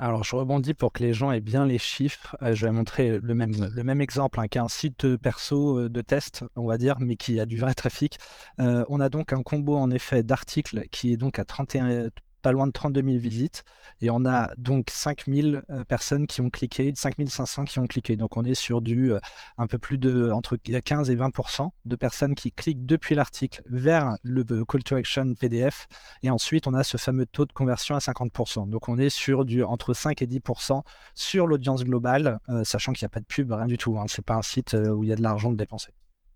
[0.04, 2.36] Alors, je rebondis pour que les gens aient bien les chiffres.
[2.42, 6.44] Euh, je vais montrer le même, le même exemple hein, qu'un site perso de test,
[6.56, 8.18] on va dire, mais qui a du vrai trafic.
[8.58, 12.10] on a donc un combo en effet d'articles qui est donc à 31,
[12.42, 13.64] pas loin de 32 000 visites.
[14.02, 18.16] Et on a donc 5000 personnes qui ont cliqué, 5500 qui ont cliqué.
[18.16, 19.12] Donc on est sur du
[19.58, 24.18] un peu plus de entre 15 et 20% de personnes qui cliquent depuis l'article vers
[24.24, 25.88] le call to action PDF.
[26.24, 28.70] Et ensuite, on a ce fameux taux de conversion à 50%.
[28.70, 30.82] Donc on est sur du entre 5 et 10%
[31.14, 34.00] sur l'audience globale, sachant qu'il n'y a pas de pub, rien du tout.
[34.00, 34.06] Hein.
[34.08, 35.92] C'est pas un site où il y a de l'argent de dépenser.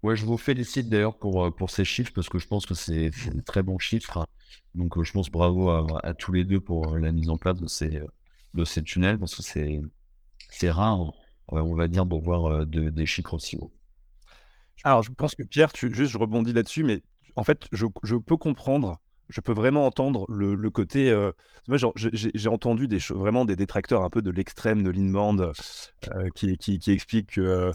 [0.06, 3.10] Ouais, je vous félicite d'ailleurs pour, pour ces chiffres parce que je pense que c'est
[3.36, 4.28] un très bon chiffre.
[4.76, 8.02] Donc, je pense bravo à, tous les deux pour la mise en place de ces,
[8.54, 11.12] de ces tunnels parce que c'est, rare,
[11.48, 13.74] on va dire, de voir de, des chiffres aussi hauts.
[14.84, 17.02] Alors, je pense que Pierre, juste je rebondis là-dessus, mais
[17.36, 21.10] en fait, je, je peux comprendre je peux vraiment entendre le, côté.
[21.10, 21.32] Euh,
[21.68, 26.78] j'ai entendu des vraiment des détracteurs un peu de l'extrême de l'inbound euh, qui, qui,
[26.78, 27.72] qui, expliquent que,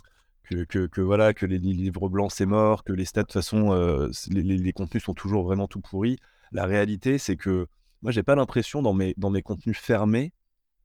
[0.69, 4.43] que, voilà, que les, livres blancs c'est mort, que les stats de façon, euh, les,
[4.43, 6.19] les, contenus sont toujours vraiment tout pourris.
[6.53, 7.67] La réalité, c'est que
[8.03, 10.33] moi, j'ai pas l'impression dans mes, dans mes contenus fermés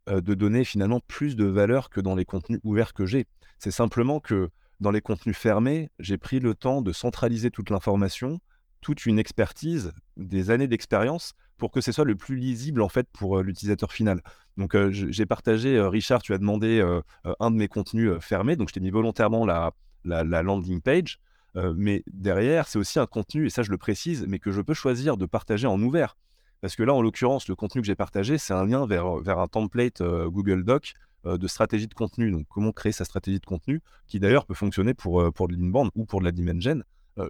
[0.10, 3.26] euh, de donner finalement plus de valeur que dans les contenus ouverts que j'ai.
[3.58, 4.50] C'est simplement que
[4.80, 8.40] dans les contenus fermés, j'ai pris le temps de centraliser toute l'information,
[8.82, 13.08] toute une expertise, des années d'expérience pour que ce soit le plus lisible en fait
[13.14, 14.22] pour euh, l'utilisateur final.
[14.58, 16.82] Donc j'ai partagé, Richard, tu as demandé
[17.40, 19.74] un de mes contenus fermés, donc je t'ai mis volontairement la,
[20.06, 21.20] la, la landing page.
[21.76, 24.74] mais derrière, c'est aussi un contenu, et ça je le précise, mais que je peux
[24.74, 26.16] choisir de partager en ouvert.
[26.62, 29.48] Parce que là, en l'occurrence, le contenu que j'ai partagé, c'est un lien vers, un
[29.48, 30.94] template Google Doc
[31.26, 32.32] de stratégie de contenu.
[32.32, 35.92] Donc, comment créer sa stratégie de contenu, qui d'ailleurs peut fonctionner pour, pour de l'inbound
[35.96, 36.82] ou pour de la dimension.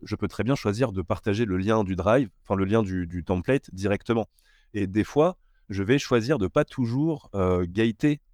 [0.04, 3.24] je peux très bien choisir de partager le lien du drive, enfin le lien du,
[3.26, 4.30] template directement.
[4.74, 5.38] Et des fois,
[5.70, 7.66] je vais choisir de pas toujours euh,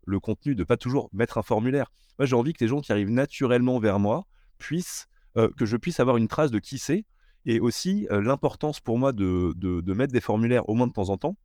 [0.05, 1.91] le contenu, de pas toujours mettre un formulaire.
[2.19, 4.25] Moi, j'ai envie que les gens qui arrivent naturellement vers moi
[4.57, 7.05] puissent, que je puisse avoir une trace de qui c'est,
[7.45, 11.37] et aussi, l'importance pour moi de, mettre des formulaires au moins de temps en temps,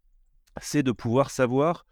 [0.61, 1.87] c'est de pouvoir savoir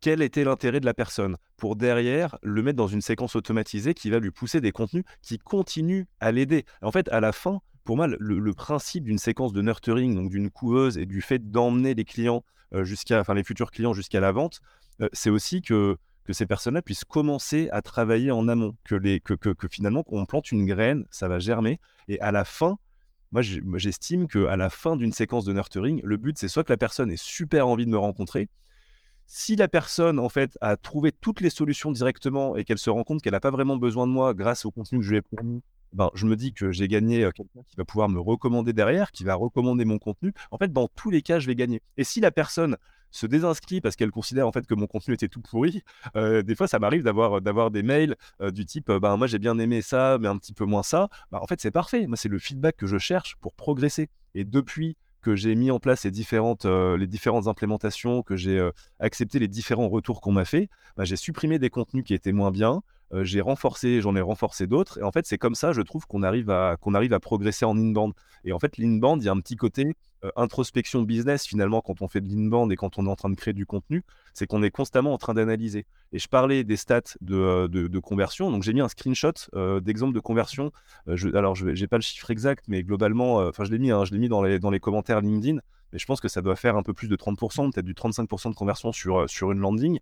[0.00, 4.10] quel était l'intérêt de la personne pour derrière le mettre dans une séquence automatisée qui
[4.10, 6.66] va lui pousser des contenus qui continuent à l'aider.
[6.82, 10.50] En fait, à la fin, pour moi, le, principe d'une séquence de nurturing, donc d'une
[10.50, 14.60] couveuse et du fait d'emmener les clients jusqu'à, enfin les futurs clients jusqu'à la vente,
[15.12, 19.34] c'est aussi que que ces personnes-là puissent commencer à travailler en amont, que, les, que,
[19.34, 22.78] que, que finalement, on plante une graine, ça va germer, et à la fin,
[23.32, 26.76] moi, j'estime qu'à la fin d'une séquence de nurturing, le but, c'est soit que la
[26.76, 28.48] personne ait super envie de me rencontrer.
[29.26, 33.02] Si la personne, en fait, a trouvé toutes les solutions directement et qu'elle se rend
[33.02, 35.22] compte qu'elle n'a pas vraiment besoin de moi grâce au contenu que je lui ai
[35.22, 35.62] fourni,
[35.94, 39.24] ben, je me dis que j'ai gagné quelqu'un qui va pouvoir me recommander derrière, qui
[39.24, 40.32] va recommander mon contenu.
[40.50, 41.80] En fait, dans tous les cas, je vais gagner.
[41.96, 42.76] Et si la personne
[43.10, 45.82] se désinscrit parce qu'elle considère en fait que mon contenu était tout pourri.
[46.14, 48.16] des fois, ça m'arrive d'avoir d'avoir des mails
[48.52, 51.08] du type ben moi j'ai bien aimé ça, mais un petit peu moins ça.
[51.30, 52.08] Ben, en fait, c'est parfait.
[52.08, 54.10] Moi, c'est le feedback que je cherche pour progresser.
[54.34, 59.38] Et depuis que j'ai mis en place les différentes, les différentes implémentations, que j'ai accepté
[59.38, 62.82] les différents retours qu'on m'a fait, ben, j'ai supprimé des contenus qui étaient moins bien.
[63.12, 64.98] J'ai renforcé, j'en ai renforcé d'autres.
[64.98, 67.76] Et en fait, c'est comme ça, je trouve qu'on arrive à arrive à progresser en
[67.76, 68.14] inbound.
[68.44, 72.00] Et en fait, l'inbound, il y a un petit côté euh, introspection business finalement quand
[72.00, 74.46] on fait de l'inbound et quand on est en train de créer du contenu, c'est
[74.46, 75.86] qu'on est constamment en train d'analyser.
[76.12, 79.80] Et je parlais des stats de, euh, de, conversion, donc j'ai mis un screenshot euh,
[79.80, 80.72] d'exemple de conversion.
[81.34, 84.14] alors je n'ai pas le chiffre exact, mais globalement, enfin je l'ai mis, hein, je
[84.14, 85.58] mis dans les, dans les commentaires LinkedIn,
[85.92, 88.50] mais je pense que ça doit faire un peu plus de 30%, peut-être du 35%
[88.50, 90.00] de conversion sur, sur une landing.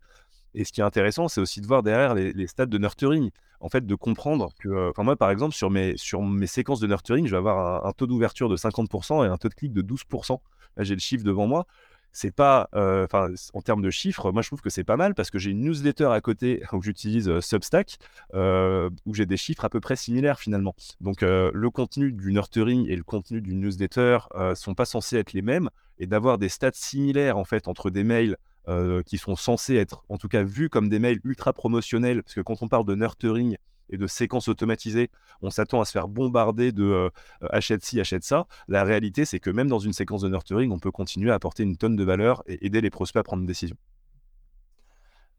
[0.54, 3.30] Et ce qui est intéressant, c'est aussi de voir derrière les, les stats de nurturing
[3.62, 6.80] en fait, de comprendre que, euh, enfin, moi, par exemple, sur mes, sur mes séquences
[6.80, 9.72] de nurturing, je vais avoir un, taux d'ouverture de 50% et un taux de clic
[9.72, 10.40] de 12%.
[10.76, 11.66] Là, j'ai le chiffre devant moi.
[12.14, 15.14] C'est pas, euh, enfin, en termes de chiffres, moi, je trouve que c'est pas mal
[15.14, 17.98] parce que j'ai une newsletter à côté où j'utilise euh, Substack,
[18.34, 20.74] où j'ai des chiffres à peu près similaires finalement.
[21.00, 24.18] Donc, le contenu du nurturing et le contenu du newsletter
[24.54, 28.02] sont pas censés être les mêmes et d'avoir des stats similaires en fait entre des
[28.02, 28.36] mails
[28.68, 32.34] euh, qui sont censés être en tout cas vus comme des mails ultra promotionnels, parce
[32.34, 33.56] que quand on parle de nurturing
[33.90, 35.10] et de séquences automatisées,
[35.42, 37.10] on s'attend à se faire bombarder de euh,
[37.50, 38.46] achète ci, achète ça.
[38.68, 41.62] La réalité, c'est que même dans une séquence de nurturing, on peut continuer à apporter
[41.62, 43.76] une tonne de valeur et aider les prospects à prendre une décision.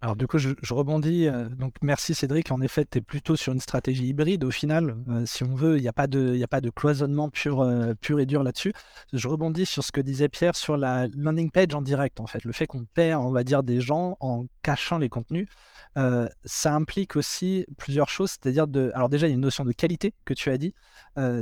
[0.04, 1.30] Alors du coup, je, rebondis.
[1.30, 2.52] Euh, donc merci Cédric.
[2.52, 4.98] En effet, tu es plutôt sur une stratégie hybride au final.
[5.08, 7.94] Euh, si on veut, il n'y a, pas de, a pas de cloisonnement pur, euh,
[7.94, 8.74] pur et dur là-dessus.
[9.14, 12.20] Je rebondis sur ce que disait Pierre sur la landing page en direct.
[12.20, 15.48] En fait, le fait qu'on perd, on va dire, des gens en cachant les contenus,
[15.96, 18.32] ça implique aussi plusieurs choses.
[18.32, 18.92] C'est-à-dire de...
[18.96, 20.74] Alors déjà, il y a une notion de qualité que tu as dit.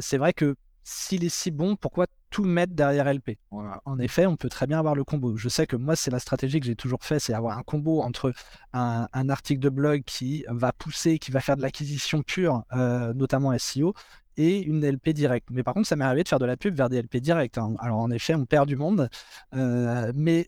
[0.02, 4.38] C'est vrai que s'il est si bon, pourquoi tout mettre derrière LP En effet, on
[4.38, 5.36] peut très bien avoir le combo.
[5.36, 8.02] Je sais que moi, c'est la stratégie que j'ai toujours fait, c'est avoir un combo
[8.02, 8.34] entre
[8.74, 13.58] un, article de blog qui va pousser, qui va faire de l'acquisition pure, euh, notamment
[13.58, 13.94] SEO,
[14.38, 15.50] et une LP directe.
[15.52, 17.58] Mais par contre, ça m'est arrivé de faire de la pub vers des LP directs.
[17.58, 17.76] Hein.
[17.80, 19.10] Alors en effet, on perd du monde.
[19.52, 20.48] mais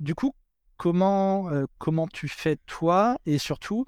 [0.00, 0.34] du coup,
[0.76, 3.18] comment, comment tu fais toi?
[3.24, 3.86] Et surtout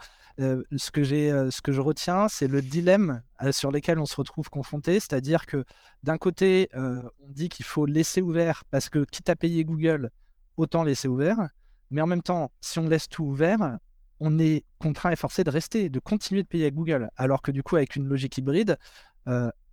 [0.76, 5.00] ce, que ce que je retiens, c'est le dilemme sur lequel on se retrouve confronté,
[5.00, 5.64] c'est-à-dire que
[6.02, 10.10] d'un côté, on dit qu'il faut laisser ouvert parce que quitte à payer Google,
[10.56, 11.48] autant laisser ouvert,
[11.90, 13.78] mais en même temps, si on laisse tout ouvert,
[14.20, 17.50] on est contraint et forcé de rester, de continuer de payer avec Google, alors que
[17.50, 18.78] du coup, avec une logique hybride,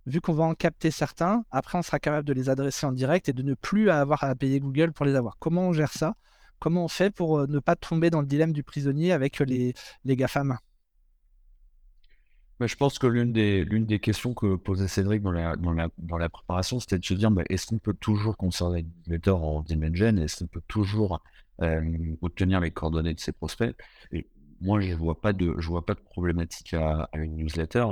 [0.06, 3.28] vu qu'on va en capter certains, après on sera capable de les adresser en direct
[3.28, 5.36] et de ne plus avoir à payer Google pour les avoir.
[5.38, 6.14] Comment on gère ça?
[6.60, 9.74] Comment on fait pour euh, ne pas tomber dans le dilemme du prisonnier avec les,
[10.04, 10.58] les GAFAM?
[12.60, 17.14] Je pense que l'une des, questions que posait Cédric dans la, préparation, c'était de se
[17.14, 21.22] dire bah, est-ce qu'on peut toujours conserver newsletter en Dimension Est-ce qu'on peut toujours
[21.62, 23.74] euh, obtenir les coordonnées de ses prospects?
[24.12, 24.26] Et
[24.60, 27.86] moi, je ne vois, pas de, vois pas de problématique à, une newsletter.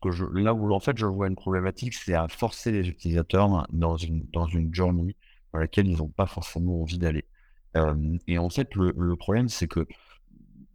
[0.00, 3.66] Parce que là où en fait je vois une problématique, c'est à forcer les utilisateurs
[3.70, 5.14] dans une, dans une journey
[5.52, 7.26] dans laquelle ils n'ont pas forcément envie d'aller
[8.26, 9.86] et en fait, le, problème, c'est que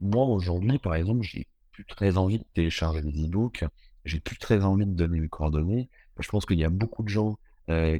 [0.01, 3.65] moi, aujourd'hui, par exemple, j'ai plus très envie de télécharger des e-books,
[4.05, 5.89] j'ai plus très envie de donner mes coordonnées.
[6.19, 7.37] Je pense qu'il y a beaucoup de gens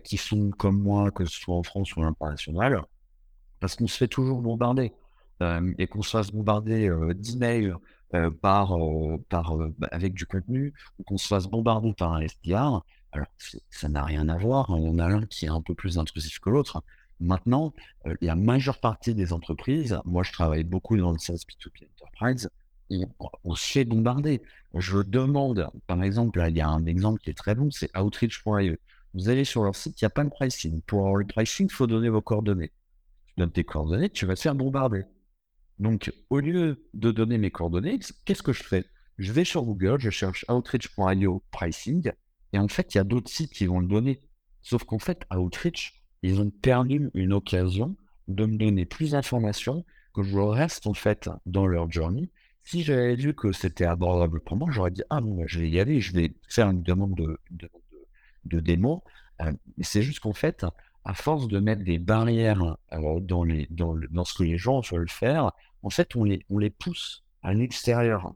[0.03, 2.83] qui sont comme moi, que ce soit en France ou à l'international,
[3.59, 4.93] parce qu'on se fait toujours bombarder.
[5.77, 7.73] et qu'on se fasse bombarder d'emails
[8.41, 8.77] par,
[9.29, 13.27] par, bah, avec du contenu, ou qu'on se fasse bombarder par un SDR, alors
[13.69, 14.69] ça n'a rien à voir.
[14.71, 14.77] Hein.
[14.79, 16.83] On a l'un qui est un peu plus intrusif que l'autre.
[17.21, 17.71] Maintenant,
[18.07, 22.49] euh, la majeure partie des entreprises, moi je travaille beaucoup dans le sales P2P Enterprise,
[23.43, 24.41] on, se fait bombarder.
[24.73, 28.75] Je demande, par exemple, il y a un exemple qui est très bon, c'est Outreach.io.
[29.13, 30.81] Vous allez sur leur site, il n'y a pas de pricing.
[30.81, 32.71] Pour avoir le pricing, il faut donner vos coordonnées.
[33.27, 35.03] Tu donnes tes coordonnées, tu vas te faire bombarder.
[35.79, 38.85] Donc, au lieu de donner mes coordonnées, qu'est-ce que je fais?
[39.17, 42.11] Je vais sur Google, je cherche Outreach.io pricing,
[42.53, 44.21] et en fait, il y a d'autres sites qui vont le donner.
[44.61, 47.95] Sauf qu'en fait, Outreach, ils ont perdu une occasion
[48.27, 52.29] de me donner plus d'informations que je reste en fait dans leur journey.
[52.63, 55.69] Si j'avais vu que c'était abordable pour moi, j'aurais dit Ah bon, bah, je vais
[55.69, 57.39] y aller, je vais faire une demande de,
[58.45, 59.03] de, démo.
[59.41, 60.65] Euh, c'est juste qu'en fait,
[61.03, 65.89] à force de mettre des barrières euh, dans, ce que les gens veulent faire, en
[65.89, 68.33] fait, on les, pousse à l'extérieur.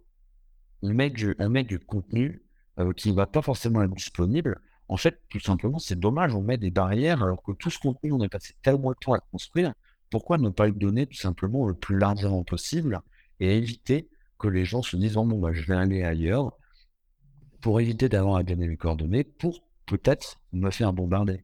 [0.82, 2.42] On met du, on met du contenu
[2.80, 6.42] euh, qui ne va pas forcément être disponible en fait, tout simplement, c'est dommage, on
[6.42, 9.20] met des barrières alors que tout ce contenu, on a passé tellement de temps à
[9.20, 9.74] construire.
[10.12, 13.02] Pourquoi ne pas le donner tout simplement le plus largement possible
[13.40, 16.52] et éviter que les gens se disent oh, bon, bah, je vais aller ailleurs
[17.62, 21.44] pour éviter d'avoir à gagner les coordonnées pour peut-être me faire bombarder.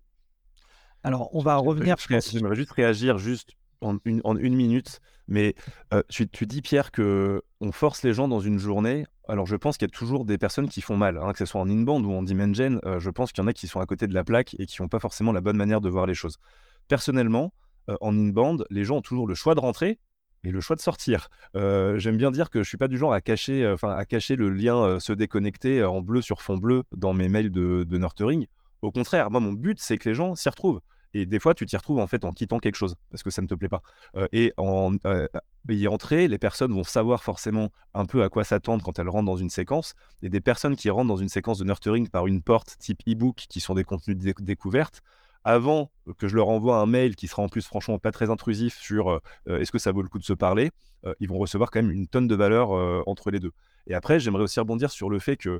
[1.03, 1.95] Alors, on va revenir.
[1.97, 4.99] J'aimerais juste réagir juste en une, en une minute.
[5.27, 5.55] Mais
[5.93, 9.05] euh, tu, dis, Pierre, que on force les gens dans une journée.
[9.27, 11.45] Alors, je pense qu'il y a toujours des personnes qui font mal, hein, que ce
[11.45, 12.81] soit en inbound ou en dimension.
[12.85, 14.65] Euh, je pense qu'il y en a qui sont à côté de la plaque et
[14.65, 16.37] qui n'ont pas forcément la bonne manière de voir les choses.
[16.87, 17.53] Personnellement,
[17.89, 19.99] euh, en inbound, les gens ont toujours le choix de rentrer
[20.43, 21.29] et le choix de sortir.
[21.53, 24.99] J'aime bien dire que je suis pas du genre à cacher, à cacher le lien
[24.99, 28.47] se déconnecter en bleu sur fond bleu dans mes mails de, de nurturing.
[28.81, 30.81] Au contraire, moi, mon but, c'est que les gens s'y retrouvent.
[31.13, 33.41] Et des fois, tu t'y retrouves en fait en quittant quelque chose parce que ça
[33.41, 33.81] ne te plaît pas.
[34.31, 34.95] et en
[35.69, 39.25] y entrer, les personnes vont savoir forcément un peu à quoi s'attendre quand elles rentrent
[39.25, 39.93] dans une séquence.
[40.21, 43.45] Et des personnes qui rentrent dans une séquence de nurturing par une porte type e-book
[43.49, 45.01] qui sont des contenus de découvertes,
[45.43, 48.77] avant que je leur envoie un mail qui sera en plus franchement pas très intrusif
[48.77, 50.71] sur est-ce que ça vaut le coup de se parler,
[51.19, 52.71] ils vont recevoir quand même une tonne de valeur
[53.07, 53.51] entre les deux.
[53.87, 55.59] Et après, j'aimerais aussi rebondir sur le fait que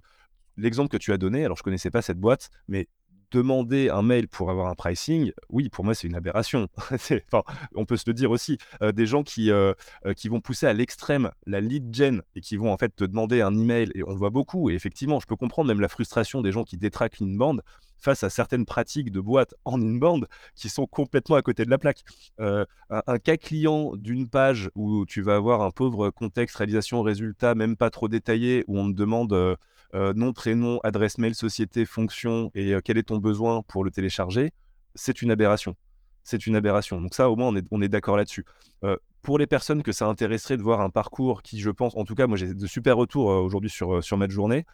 [0.58, 2.88] l'exemple que tu as donné, alors je connaissais pas cette boîte, mais
[3.32, 6.68] demander un mail pour avoir un pricing, oui, pour moi, c'est une aberration.
[6.92, 7.44] enfin,
[7.76, 8.58] on peut se le dire aussi.
[8.82, 9.74] Euh, des gens qui, euh,
[10.06, 13.04] euh, qui vont pousser à l'extrême la lead gen et qui vont en fait te
[13.04, 14.70] demander un email, et on le voit beaucoup.
[14.70, 17.62] Et effectivement, je peux comprendre même la frustration des gens qui détraquent l'inbound
[17.98, 21.78] face à certaines pratiques de boîtes en inbound qui sont complètement à côté de la
[21.78, 22.04] plaque.
[22.40, 27.54] un, un, cas client d'une page où tu vas avoir un pauvre contexte, réalisation, résultat,
[27.54, 29.58] même pas trop détaillé, où on te demande
[29.94, 33.92] euh, nom, prénom, adresse mail, société, fonction et euh, quel est ton besoin pour le
[33.92, 34.52] télécharger,
[34.96, 35.76] c'est une aberration.
[36.24, 37.02] C'est une aberration.
[37.02, 38.46] Donc ça, au moins, on est, on est d'accord là-dessus.
[38.84, 42.06] Euh, pour les personnes que ça intéresserait de voir un parcours qui, je pense, en
[42.06, 44.66] tout cas, moi j'ai de super retours aujourd'hui sur, sur ma journée.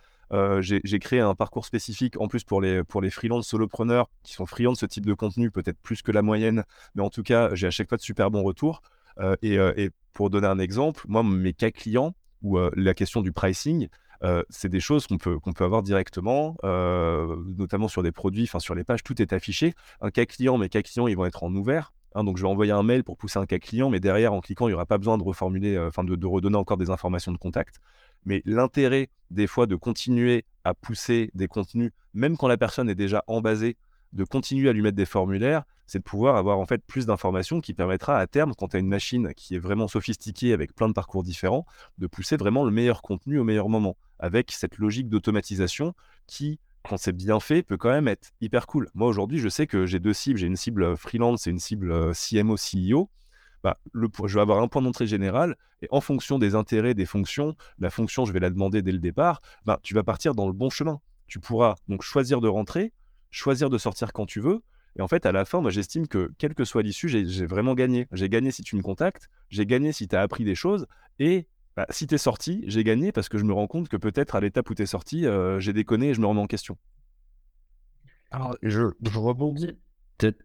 [0.59, 3.09] j'ai créé un parcours spécifique en plus pour les, pour les
[3.41, 6.63] solopreneurs qui sont friands de ce type de contenu, peut-être plus que la moyenne,
[6.95, 8.81] mais en tout cas, j'ai à chaque fois de super bons retours.
[9.41, 13.89] et, et, pour donner un exemple, moi, mes cas clients ou la question du pricing,
[14.49, 18.83] c'est des choses qu'on peut, peut avoir directement, notamment sur des produits, enfin sur les
[18.83, 19.73] pages, tout est affiché.
[20.01, 21.93] Un cas client, mes cas clients, ils vont être en ouvert.
[22.15, 24.41] Hein, donc je vais envoyer un mail pour pousser un cas client, mais derrière, en
[24.41, 27.37] cliquant, il n'y aura pas besoin de reformuler, enfin de, redonner encore des informations de
[27.37, 27.79] contact.
[28.25, 32.95] Mais l'intérêt des fois de continuer à pousser des contenus, même quand la personne est
[32.95, 33.77] déjà embasée,
[34.13, 37.61] de continuer à lui mettre des formulaires, c'est de pouvoir avoir en fait plus d'informations
[37.61, 40.89] qui permettra à terme, quand tu as une machine qui est vraiment sophistiquée avec plein
[40.89, 41.65] de parcours différents,
[41.97, 45.93] de pousser vraiment le meilleur contenu au meilleur moment, avec cette logique d'automatisation
[46.27, 48.89] qui, quand c'est bien fait, peut quand même être hyper cool.
[48.93, 51.59] Moi aujourd'hui, je sais que j'ai deux cibles, j'ai une cible euh, freelance et une
[51.59, 53.09] cible euh, CMO, CEO.
[53.63, 57.05] Bah, le, je vais avoir un point d'entrée général et en fonction des intérêts des
[57.05, 60.47] fonctions, la fonction, je vais la demander dès le départ, bah, tu vas partir dans
[60.47, 60.99] le bon chemin.
[61.27, 62.93] Tu pourras donc choisir de rentrer,
[63.37, 64.61] choisir de sortir quand tu veux,
[64.97, 67.75] et en fait, à la fin, moi, j'estime que quelle que soit l'issue, j'ai vraiment
[67.75, 68.07] gagné.
[68.11, 70.87] J'ai gagné si tu me contactes, j'ai gagné si tu as appris des choses,
[71.19, 73.97] et bah, si tu es sorti, j'ai gagné parce que je me rends compte que
[73.97, 76.47] peut-être à l'étape où tu es sorti, euh, j'ai déconné et je me remets en
[76.47, 76.77] question.
[78.31, 78.81] Alors, je,
[79.13, 79.77] rebondis
[80.17, 80.43] peut-être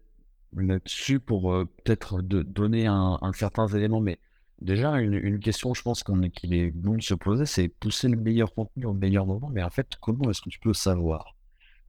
[0.55, 4.19] là-dessus pour euh, peut-être donner un, certain élément, mais
[4.61, 8.53] déjà, une, question, je pense qu'il est bon de se poser, c'est pousser le meilleur
[8.53, 11.35] contenu au meilleur moment, mais en fait, comment est-ce que tu peux savoir?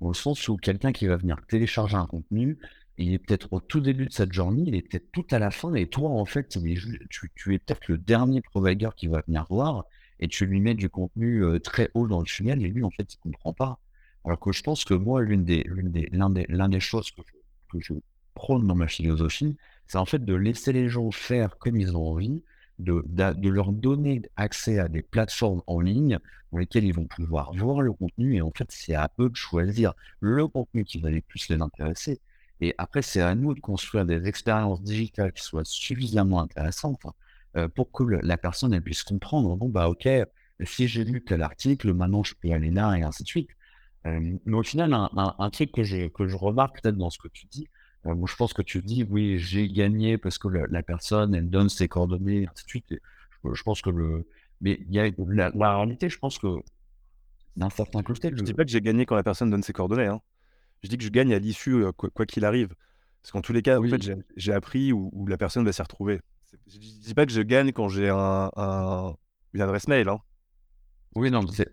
[0.00, 2.58] Au sens où quelqu'un qui va venir télécharger un contenu,
[2.98, 5.50] il est peut-être au tout début de cette journée, il est peut-être tout à la
[5.50, 9.84] fin, et toi, en fait, tu, es peut-être le dernier provider qui va venir voir,
[10.20, 12.90] et tu lui mets du contenu euh, très haut dans le tunnel, et lui, en
[12.90, 13.80] fait, il ne comprend pas.
[14.24, 17.10] Alors que je pense que moi, l'une des, l'une des, l'un des, l'un des choses
[17.10, 17.34] que je,
[17.72, 17.94] que je
[18.34, 22.06] prône dans ma philosophie, c'est en fait de laisser les gens faire comme ils ont
[22.06, 22.42] envie,
[22.78, 26.18] de, leur donner accès à des plateformes en ligne
[26.52, 28.36] dans lesquelles ils vont pouvoir voir le contenu.
[28.36, 31.60] Et en fait, c'est à eux de choisir le contenu qui va les plus les
[31.60, 32.20] intéresser.
[32.60, 37.02] Et après, c'est à nous de construire des expériences digitales qui soient suffisamment intéressantes
[37.56, 39.56] euh, pour que la personne puisse comprendre.
[39.56, 40.08] Bon, bah, ok,
[40.62, 43.50] si j'ai lu tel article, maintenant je peux aller là et ainsi de suite.
[44.06, 47.46] Euh, mais au final, un, truc que que je remarque peut-être dans ce que tu
[47.46, 47.68] dis,
[48.04, 51.68] moi, je pense que tu dis, oui, j'ai gagné parce que la, personne, elle donne
[51.68, 52.94] ses coordonnées, ainsi de suite.
[53.44, 54.26] je, pense que le.
[54.60, 56.48] Mais il y a la, réalité, je pense que
[57.56, 58.30] d'un certain côté.
[58.32, 60.06] Je ne dis pas que j'ai gagné quand la personne donne ses coordonnées.
[60.06, 60.20] Hein.
[60.82, 62.74] Je dis que je gagne à l'issue, euh, quoi qu'il arrive.
[63.22, 66.20] Parce qu'en tous les cas, en fait, j'ai appris où, la personne va s'y retrouver.
[66.66, 68.50] Je ne dis pas que je gagne quand j'ai un,
[69.54, 70.10] une adresse mail.
[70.10, 70.20] Hein.
[71.14, 71.68] Oui, non, c'est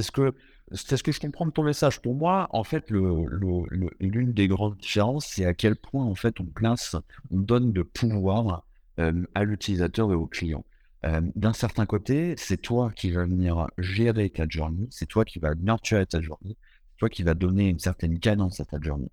[0.00, 0.34] ce que
[0.72, 2.00] c'est ce que je comprends de ton message.
[2.00, 6.46] Pour moi, en fait, l'une des grandes différences, c'est à quel point en fait on
[6.46, 6.96] place,
[7.30, 8.64] on donne de pouvoir
[8.98, 10.64] euh, à l'utilisateur et au client.
[11.04, 15.38] Euh, d'un certain côté, c'est toi qui vas venir gérer ta journée, c'est toi qui
[15.38, 16.56] vas nurturer ta journée,
[16.96, 19.10] toi qui vas donner une certaine cadence à ta journée.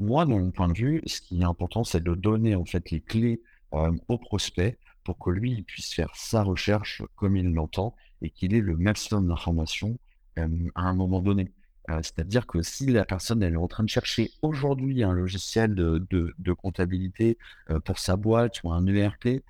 [0.00, 2.90] Moi, de mon point de vue, ce qui est important, c'est de donner en fait
[2.90, 3.40] les clés
[3.74, 8.54] euh, au prospect pour que lui puisse faire sa recherche comme il l'entend et qu'il
[8.54, 9.98] ait le maximum d'informations
[10.38, 11.52] euh, à un moment donné.
[11.90, 15.74] Euh, c'est-à-dire que si la personne elle est en train de chercher aujourd'hui un logiciel
[15.74, 17.38] de, de, comptabilité
[17.70, 19.42] euh, pour sa boîte ou un ERP,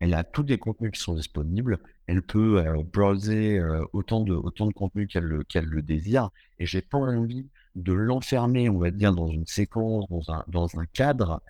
[0.00, 1.78] elle a tous les contenus qui sont disponibles.
[2.06, 3.60] Elle peut browser
[3.92, 6.30] autant de autant de contenus qu'elle qu'elle le désire.
[6.58, 10.78] Et j'ai pas envie de l'enfermer, on va dire, dans une séquence, dans un dans
[10.78, 11.42] un cadre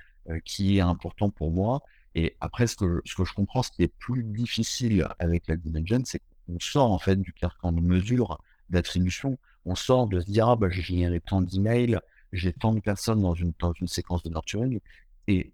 [0.45, 1.83] qui est important pour moi.
[2.15, 6.21] Et après, ce que, je comprends, ce qui est plus difficile avec la Dimension, c'est
[6.47, 9.39] qu'on sort en fait du carcan de mesure d'attribution.
[9.65, 11.99] On sort de se dire, ah, bah, j'ai généré tant d'emails,
[12.33, 14.81] j'ai tant de personnes dans une, dans une séquence de nurturing.
[15.29, 15.53] Et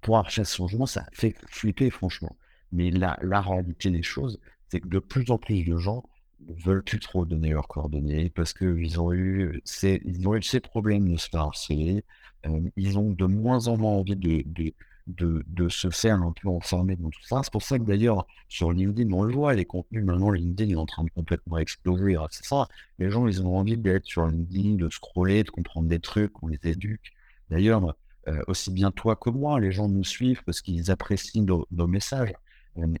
[0.00, 2.36] pour ce changement, ça fait flipper, franchement.
[2.72, 6.04] Mais la, la réalité des choses, c'est que de plus en plus de gens
[6.46, 11.10] veulent plus trop donner leurs coordonnées parce qu'ils ont eu ces, ont eu ces problèmes
[11.10, 12.04] de se faire harceler.
[12.46, 14.72] Euh, ils ont de moins en moins envie de,
[15.08, 17.40] de, se faire un peu enfermer dans tout ça.
[17.42, 20.76] C'est pour ça que d'ailleurs, sur LinkedIn, on le voit, les contenus, maintenant, LinkedIn est
[20.76, 22.16] en train de complètement exploser.
[22.30, 22.68] C'est ça.
[22.98, 26.48] Les gens, ils ont envie d'être sur LinkedIn, de scroller, de comprendre des trucs, on
[26.48, 27.12] les éduque.
[27.50, 27.94] D'ailleurs,
[28.28, 32.32] euh, aussi bien toi que moi, les gens nous suivent parce qu'ils apprécient nos, messages.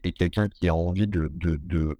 [0.02, 1.98] Et quelqu'un qui a envie de, de, de,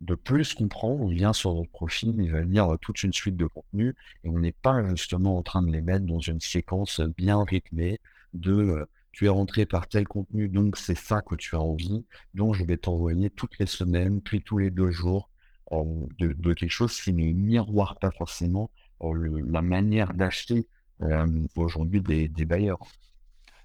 [0.00, 3.46] de, plus comprendre, on vient sur notre profil, il va lire toute une suite de
[3.46, 7.44] contenus et on n'est pas justement en train de les mettre dans une séquence bien
[7.44, 8.00] rythmée
[8.34, 12.04] de euh, tu es rentré par tel contenu, donc c'est ça que tu as envie,
[12.34, 15.30] donc je vais t'envoyer toutes les semaines, puis tous les deux jours,
[16.18, 20.66] de, quelque chose qui ne miroire pas forcément la manière d'acheter
[21.02, 22.80] euh, aujourd'hui des, bailleurs.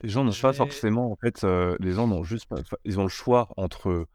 [0.02, 3.04] Les gens n'ont pas forcément, en fait, euh, les gens n'ont juste pas, ils ont
[3.04, 4.08] le choix entre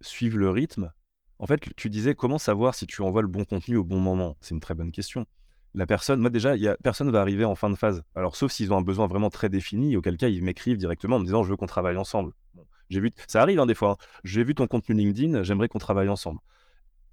[0.00, 0.92] suivre le rythme.
[1.38, 4.36] En fait, tu disais comment savoir si tu envoies le bon contenu au bon moment?
[4.40, 5.26] C'est une très bonne question
[5.78, 8.02] la personne, moi déjà, y a, personne va arriver en fin de phase.
[8.16, 11.18] Alors, sauf s'ils ont un besoin vraiment très défini, auquel cas ils m'écrivent directement en
[11.20, 12.32] me disant je veux qu'on travaille ensemble.
[12.90, 13.92] j'ai vu, ça arrive hein, des fois.
[13.92, 13.96] Hein.
[14.24, 16.40] J'ai vu ton contenu LinkedIn, j'aimerais qu'on travaille ensemble.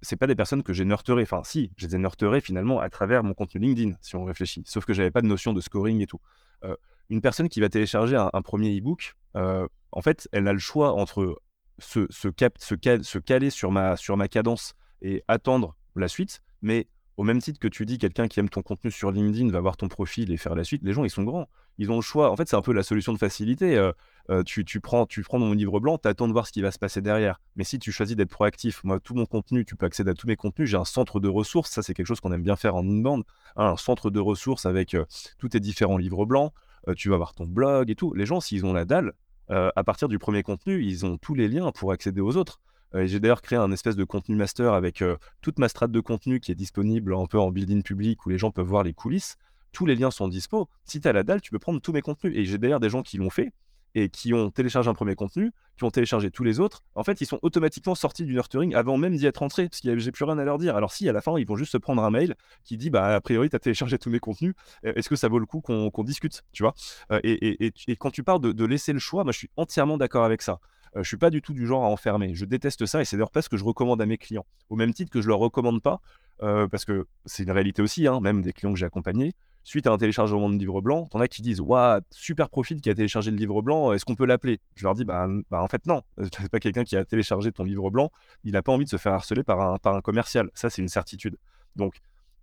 [0.02, 1.22] C'est pas des personnes que j'ai nurturées.
[1.22, 4.64] Enfin, si, je les ai finalement à travers mon contenu LinkedIn, si on réfléchit.
[4.66, 6.20] Sauf que j'avais pas de notion de scoring et tout.
[6.64, 6.74] Euh,
[7.08, 10.92] une personne qui va télécharger un, premier e-book, euh, en fait, elle a le choix
[10.92, 11.40] entre
[11.78, 16.42] se, se, se, caler sur ma, sur ma cadence et attendre la suite.
[16.62, 19.60] Mais au même titre que tu dis, quelqu'un qui aime ton contenu sur LinkedIn va
[19.60, 21.48] voir ton profil et faire la suite, les gens, ils sont grands.
[21.78, 22.30] Ils ont le choix.
[22.30, 23.76] En fait, c'est un peu la solution de facilité.
[23.76, 23.92] Euh,
[24.28, 26.70] euh, tu, prends, tu prends mon livre blanc, tu attends de voir ce qui va
[26.70, 27.40] se passer derrière.
[27.56, 30.26] Mais si tu choisis d'être proactif, moi, tout mon contenu, tu peux accéder à tous
[30.26, 30.68] mes contenus.
[30.68, 31.70] J'ai un centre de ressources.
[31.70, 33.24] Ça, c'est quelque chose qu'on aime bien faire en inbound.
[33.56, 35.06] Hein, un centre de ressources avec euh,
[35.38, 36.52] tous tes différents livres blancs.
[36.96, 38.12] tu vas voir ton blog et tout.
[38.12, 39.12] Les gens, s'ils ont la dalle,
[39.48, 42.60] à partir du premier contenu, ils ont tous les liens pour accéder aux autres.
[42.96, 46.00] Euh, j'ai d'ailleurs créé un espèce de contenu master avec euh, toute ma strate de
[46.00, 48.94] contenu qui est disponible un peu en building public où les gens peuvent voir les
[48.94, 49.36] coulisses.
[49.72, 50.68] Tous les liens sont dispo.
[50.84, 52.32] Si tu as la dalle, tu peux prendre tous mes contenus.
[52.34, 53.52] Et j'ai d'ailleurs des gens qui l'ont fait
[53.94, 56.84] et qui ont téléchargé un premier contenu, qui ont téléchargé tous les autres.
[56.94, 59.98] En fait, ils sont automatiquement sortis du nurturing avant même d'y être entrés, parce que
[59.98, 60.76] j'ai plus rien à leur dire.
[60.76, 63.14] Alors si, à la fin, ils vont juste se prendre un mail qui dit, bah,
[63.14, 66.04] a priori, tu as téléchargé tous mes contenus, est-ce que ça vaut le coup qu'on
[66.04, 66.74] discute, tu vois?
[67.10, 70.42] Euh, et, quand tu parles de, laisser le choix, moi, je suis entièrement d'accord avec
[70.42, 70.60] ça.
[70.96, 72.34] Je je suis pas du tout du genre à enfermer.
[72.34, 74.46] Je déteste ça et c'est d'ailleurs pas ce que je recommande à mes clients.
[74.70, 76.00] Au même titre que je leur recommande pas,
[76.38, 79.32] parce que c'est une réalité aussi, hein, même des clients que j'ai accompagnés.
[79.66, 82.88] Suite à un téléchargement de livre blanc, t'en as qui disent Waouh, super profil qui
[82.88, 84.60] a téléchargé le livre blanc, est-ce qu'on peut l'appeler?
[84.76, 86.02] Je leur dis bah, bah, en fait, non.
[86.38, 88.12] C'est pas quelqu'un qui a téléchargé ton livre blanc,
[88.44, 90.50] il n'a pas envie de se faire harceler par un, par un commercial.
[90.54, 91.36] Ça, c'est une certitude.
[91.74, 91.96] Donc,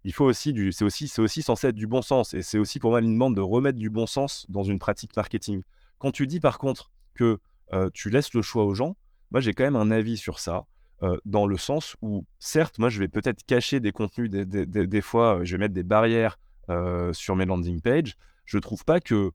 [0.03, 0.73] il faut aussi du.
[0.73, 2.33] C'est aussi, aussi censé être du bon sens.
[2.33, 5.15] Et c'est aussi pour moi une demande de remettre du bon sens dans une pratique
[5.15, 5.63] marketing.
[5.99, 7.39] Quand tu dis par contre que
[7.93, 8.95] tu laisses le choix aux gens.
[9.31, 10.65] Moi, j'ai quand même un avis sur ça,
[11.25, 15.55] dans le sens où, certes, moi, je vais peut-être cacher des contenus, des, fois, je
[15.55, 16.39] vais mettre des barrières
[17.13, 18.15] sur mes landing pages.
[18.45, 19.31] Je trouve pas que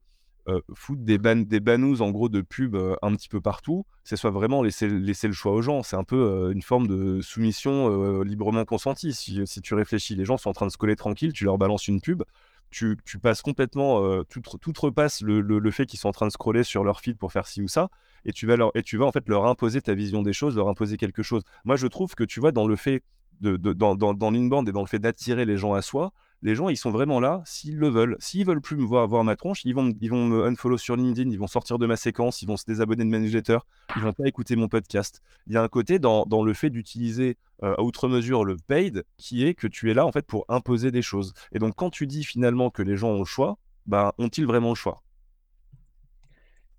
[0.73, 4.31] foutre des, ban des banous, en gros, de pub un petit peu partout, ce soit
[4.31, 5.83] vraiment laisser, laisser le choix aux gens.
[5.83, 9.13] C'est un peu une forme de soumission librement consentie.
[9.13, 11.57] Si, si, tu réfléchis, les gens sont en train de se coller tranquille, tu leur
[11.57, 12.23] balances une pub
[12.69, 16.63] tu, passes complètement, tout, tout repasse le, le, fait qu'ils sont en train de scroller
[16.63, 17.89] sur leur feed pour faire ci ou ça,
[18.25, 20.55] et tu vas leur, et tu vas en fait leur imposer ta vision des choses,
[20.55, 21.43] leur imposer quelque chose.
[21.65, 23.03] Moi, je trouve que tu vois dans le fait
[23.41, 26.11] de, dans, dans, dans l'inbound et dans le fait d'attirer les gens à soi,
[26.41, 28.15] les gens, ils sont vraiment là s'ils le veulent.
[28.19, 30.95] S'ils veulent plus me voir, voir ma tronche, ils vont, ils vont me unfollow sur
[30.95, 33.59] LinkedIn, ils vont sortir de ma séquence, ils vont se désabonner de ma newsletter,
[33.95, 35.21] ils vont pas écouter mon podcast.
[35.47, 38.55] Il y a un côté dans, dans le fait d'utiliser euh, à outre mesure le
[38.55, 41.33] paid qui est que tu es là en fait pour imposer des choses.
[41.51, 44.69] Et donc quand tu dis finalement que les gens ont le choix, bah, ont-ils vraiment
[44.69, 45.03] le choix?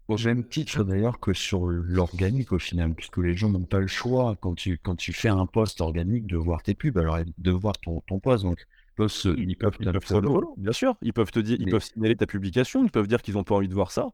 [0.09, 3.87] Au même titre d'ailleurs que sur l'organique au final, puisque les gens n'ont pas le
[3.87, 7.51] choix quand tu, quand tu fais un post organique de voir tes pubs, alors de
[7.53, 8.43] voir ton, ton post.
[8.43, 8.67] Donc
[9.09, 9.77] ils peuvent,
[10.57, 10.97] bien sûr.
[11.03, 13.55] Ils peuvent te dire, ils peuvent signaler ta publication, ils peuvent dire qu'ils n'ont pas
[13.55, 14.11] envie de voir ça.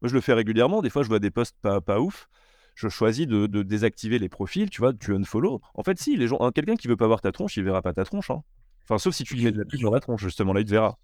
[0.00, 0.82] Moi, je le fais régulièrement.
[0.82, 2.28] Des fois, je vois des posts pas, pas ouf.
[2.74, 5.60] Je choisis de, désactiver les profils, tu vois, tu unfollow.
[5.74, 7.82] En fait, si, les gens, hein, quelqu'un qui veut pas voir ta tronche, il verra
[7.82, 8.30] pas ta tronche.
[8.30, 8.42] Hein.
[8.84, 10.66] Enfin, sauf si tu lui mets de la pub sur la tronche, justement, là, il
[10.66, 10.96] te verra.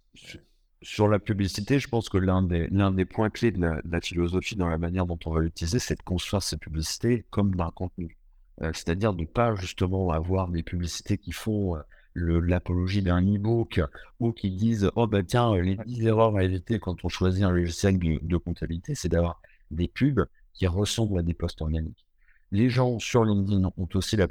[0.83, 4.55] Sur la publicité, je pense que l'un des, l'un des points clés de la, philosophie
[4.55, 8.17] dans la manière dont on va l'utiliser, c'est de construire ces publicités comme d'un contenu.
[8.63, 11.81] Euh, c'est-à-dire de ne pas justement avoir des publicités qui font euh,
[12.15, 13.81] l'apologie d'un e-book
[14.21, 17.51] ou qui disent oh ben tiens les 10 erreurs à éviter quand on choisit un
[17.51, 19.41] logiciel de, comptabilité c'est d'avoir
[19.71, 22.07] des pubs qui ressemblent à des posts organiques.
[22.53, 24.29] Les gens sur LinkedIn ont aussi la,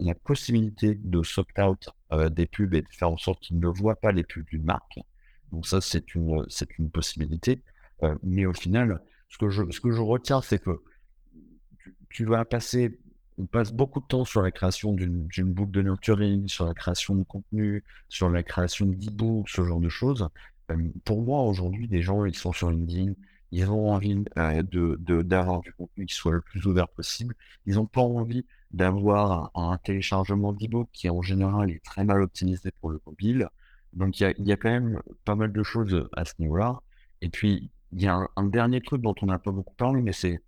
[0.00, 4.00] la, possibilité de soft-out euh, des pubs et de faire en sorte qu'ils ne voient
[4.00, 4.98] pas les pubs d'une marque.
[5.52, 6.44] Donc ça c'est une
[6.78, 7.62] une possibilité.
[8.02, 10.82] Euh, mais au final ce que je ce que je retiens c'est que
[12.08, 12.98] tu vas passer
[13.38, 17.14] on passe beaucoup de temps sur la création d'une boucle de nurturing, sur la création
[17.14, 20.28] de contenu, sur la création d'e-books, ce genre de choses.
[21.04, 23.12] pour moi, aujourd'hui, des gens, ils sont sur LinkedIn,
[23.52, 27.34] ils ont envie euh, de d'avoir du contenu qui soit le plus ouvert possible.
[27.66, 32.70] Ils n'ont pas envie d'avoir un, téléchargement d'e-book qui, en général, est très mal optimisé
[32.80, 33.48] pour le mobile.
[33.92, 36.80] Donc, il y a, quand même pas mal de choses à ce niveau-là.
[37.20, 40.12] Et puis, il y a un dernier truc dont on n'a pas beaucoup parlé, mais
[40.12, 40.42] c'est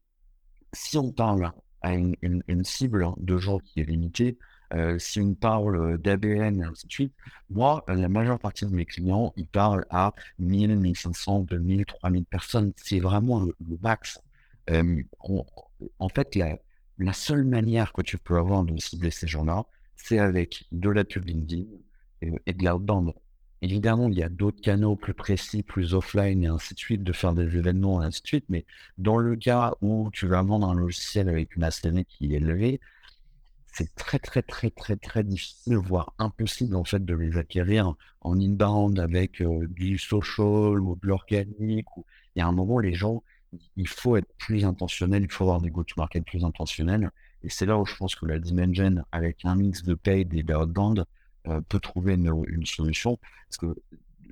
[0.73, 1.53] si on parle
[1.85, 4.39] à une, cible de gens qui est limitée.
[4.73, 7.13] Euh, si on parle d'ABN et ainsi de suite,
[7.51, 12.73] moi, la majeure partie de mes clients, ils parlent à 1000, 1500, 2000, 3000 personnes.
[12.77, 14.19] C'est vraiment le, max.
[14.71, 15.03] Euh,
[15.99, 16.59] en fait, la,
[16.97, 21.05] la, seule manière que tu peux avoir de cibler ces gens-là, c'est avec de la
[21.05, 21.67] pub LinkedIn
[22.23, 23.13] et, et de l'outbound.
[23.65, 27.15] Évidemment, il y a d'autres canaux plus précis, plus offline et ainsi de suite, de
[27.15, 28.45] faire des événements et ainsi de suite.
[28.51, 28.67] Mais
[28.99, 32.79] dans le cas où tu vas vendre un logiciel avec une ACN qui est élevée,
[33.73, 38.39] c'est très, très, très, très, très difficile, voire impossible, en fait, de les acquérir en
[38.39, 41.87] inbound avec euh, du social ou de l'organique.
[42.37, 43.23] Il y a un moment, les gens,
[43.77, 47.11] il faut être plus intentionnel, il faut avoir des go-to-market plus intentionnels.
[47.43, 50.43] Et c'est là où je pense que la Dimension, avec un mix de paid et
[50.43, 51.07] d'outbound,
[51.69, 53.19] peut trouver une, solution.
[53.49, 53.77] Parce que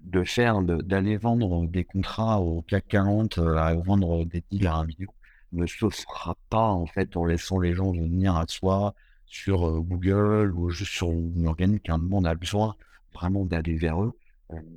[0.02, 4.76] de faire, d'aller vendre des contrats au CAC 40, euh, à vendre des deals à
[4.76, 5.12] un million,
[5.52, 8.94] ne se fera pas en fait en laissant les gens venir à soi
[9.26, 12.74] sur Google ou juste sur une organique, on a besoin
[13.14, 14.12] vraiment d'aller vers eux.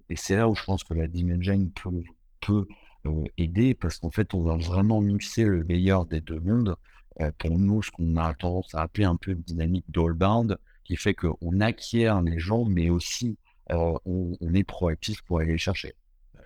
[0.09, 2.03] et c'est là où je pense que la Dimension peut,
[2.41, 2.67] peut
[3.37, 6.75] aider parce qu'en fait, on va vraiment mixer le meilleur des deux mondes.
[7.37, 11.15] pour nous, ce qu'on a tendance à appeler un peu une dynamique d'all-bound, qui fait
[11.15, 13.37] qu'on acquiert les gens, mais aussi
[13.69, 15.93] on, on, est proactif pour aller les chercher.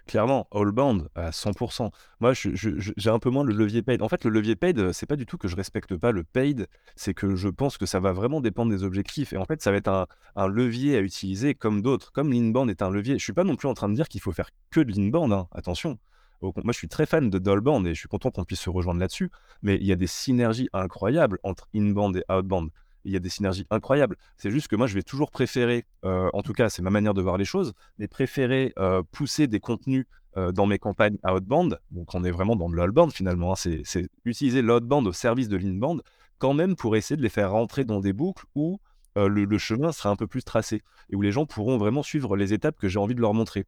[0.08, 1.92] Clairement, all band à 100%.
[2.20, 4.02] Moi, j'ai un peu moins le levier paid.
[4.02, 6.68] En fait, le levier paid, c'est pas du tout que je respecte pas le paid,
[6.96, 9.34] c'est que je pense que ça va vraiment dépendre des objectifs.
[9.34, 12.12] Et en fait, ça va être un, levier à utiliser comme d'autres.
[12.12, 13.20] Comme l'inband est un levier.
[13.20, 15.32] Je suis pas non plus en train de dire qu'il faut faire que de l'inband,
[15.32, 15.48] hein.
[15.52, 16.00] attention.
[16.42, 19.02] Moi, je suis très fan de Dollband et je suis content qu'on puisse se rejoindre
[19.02, 19.30] là-dessus.
[19.62, 22.72] Mais il y a des synergies incroyables entre inband et outbound
[23.06, 24.16] il y a des synergies incroyables.
[24.38, 27.14] C'est juste que moi, je vais toujours préférer, euh, en tout cas, c'est ma manière
[27.14, 30.06] de voir les choses, mais préférer euh, pousser des contenus
[30.38, 31.80] euh, dans mes campagnes outbound.
[31.92, 33.54] Donc, on est vraiment dans de l'outbound finalement.
[33.54, 33.82] Hein.
[33.84, 36.02] c'est utiliser l'outbound au service de l'inbound,
[36.38, 38.80] quand même pour essayer de les faire rentrer dans des boucles où
[39.16, 42.54] le, chemin sera un peu plus tracé et où les gens pourront vraiment suivre les
[42.54, 43.66] étapes que j'ai envie de leur montrer.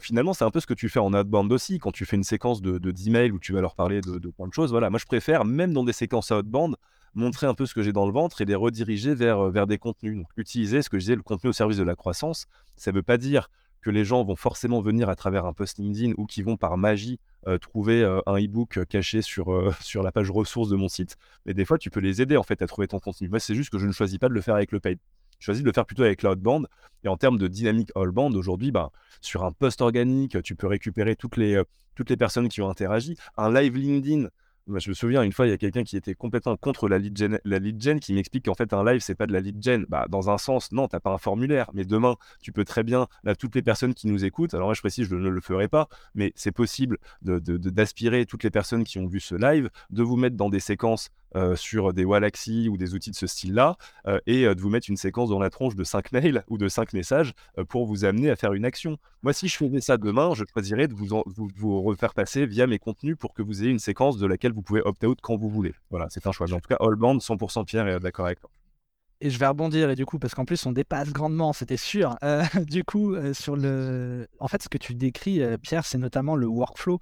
[0.00, 2.24] finalement, c'est un peu ce que tu fais en outbound aussi, quand tu fais une
[2.24, 4.70] séquence de, de 10 mails où tu vas leur parler de, de plein de choses.
[4.70, 6.76] Voilà, moi je préfère, même dans des séquences outbound,
[7.14, 9.66] montrer un peu ce que j'ai dans le ventre et les rediriger vers, euh, vers
[9.66, 10.16] des contenus.
[10.16, 12.46] Donc, utiliser ce que je disais, le contenu au service de la croissance.
[12.76, 13.50] Ça ne veut pas dire
[13.80, 16.78] que les gens vont forcément venir à travers un post LinkedIn ou qui vont par
[16.78, 19.46] magie euh, trouver euh, un e-book caché sur,
[19.80, 21.16] sur la page ressources de mon site.
[21.46, 23.28] Mais des fois, tu peux les aider en fait à trouver ton contenu.
[23.28, 24.98] Moi, c'est juste que je ne choisis pas de le faire avec le paid.
[25.38, 26.66] Je choisis de le faire plutôt avec l'outbound.
[27.02, 28.90] Et en termes de dynamique all-band, aujourd'hui, bah,
[29.20, 31.60] sur un post organique, tu peux récupérer toutes les,
[31.94, 33.18] toutes les personnes qui ont interagi.
[33.36, 34.28] Un live LinkedIn,
[34.66, 37.82] je me souviens, une fois, il y a quelqu'un qui était complètement contre la lead
[37.82, 39.84] gen, qui m'explique qu'en fait, un live, c'est pas de la lead gen.
[39.88, 41.70] Bah, dans un sens, non, t'as pas un formulaire.
[41.74, 44.74] Mais demain, tu peux très bien, là, toutes les personnes qui nous écoutent, alors moi,
[44.74, 48.98] je précise, je ne le ferai pas, mais c'est possible d'aspirer toutes les personnes qui
[48.98, 52.76] ont vu ce live, de vous mettre dans des séquences euh, sur des Wallaxy ou
[52.76, 53.76] des outils de ce style-là,
[54.06, 56.58] euh, et euh, de vous mettre une séquence dans la tronche de 5 mails ou
[56.58, 57.32] de 5 messages
[57.68, 58.98] pour vous amener à faire une action.
[59.22, 62.78] Moi, si je faisais ça demain, je choisirais de vous, vous, refaire passer via mes
[62.78, 65.74] contenus pour que vous ayez une séquence de laquelle vous pouvez opt-out quand vous voulez.
[65.90, 66.46] Voilà, c'est un choix.
[66.52, 68.50] en tout cas, all band, 100% Pierre est d'accord avec toi
[69.20, 72.16] et je vais rebondir et du coup parce qu'en plus on dépasse grandement c'était sûr
[72.66, 76.98] du coup sur le en fait ce que tu décris Pierre c'est notamment le workflow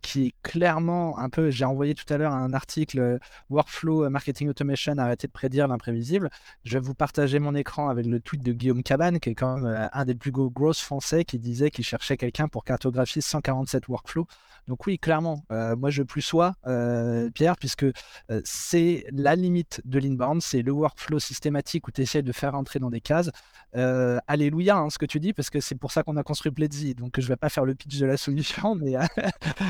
[0.00, 3.18] qui est clairement un peu, j'ai envoyé tout à l'heure un article euh,
[3.50, 6.30] Workflow euh, Marketing Automation, arrêtez de prédire l'imprévisible.
[6.64, 9.58] Je vais vous partager mon écran avec le tweet de Guillaume Cabane, qui est quand
[9.58, 13.88] même un des plus gros grosses français, qui disait qu'il cherchait quelqu'un pour cartographier 147
[13.88, 14.26] workflows.
[14.66, 16.54] Donc oui, clairement, moi je plus sois,
[17.34, 17.84] Pierre, puisque
[18.44, 22.78] c'est la limite de l'inbound, c'est le workflow systématique où tu essaies de faire entrer
[22.78, 23.30] dans des cases.
[23.74, 26.94] alléluia, hein, ce que tu dis, parce que c'est pour ça qu'on a construit Pledzi.
[26.94, 28.94] Donc je vais pas faire le pitch de la solution, mais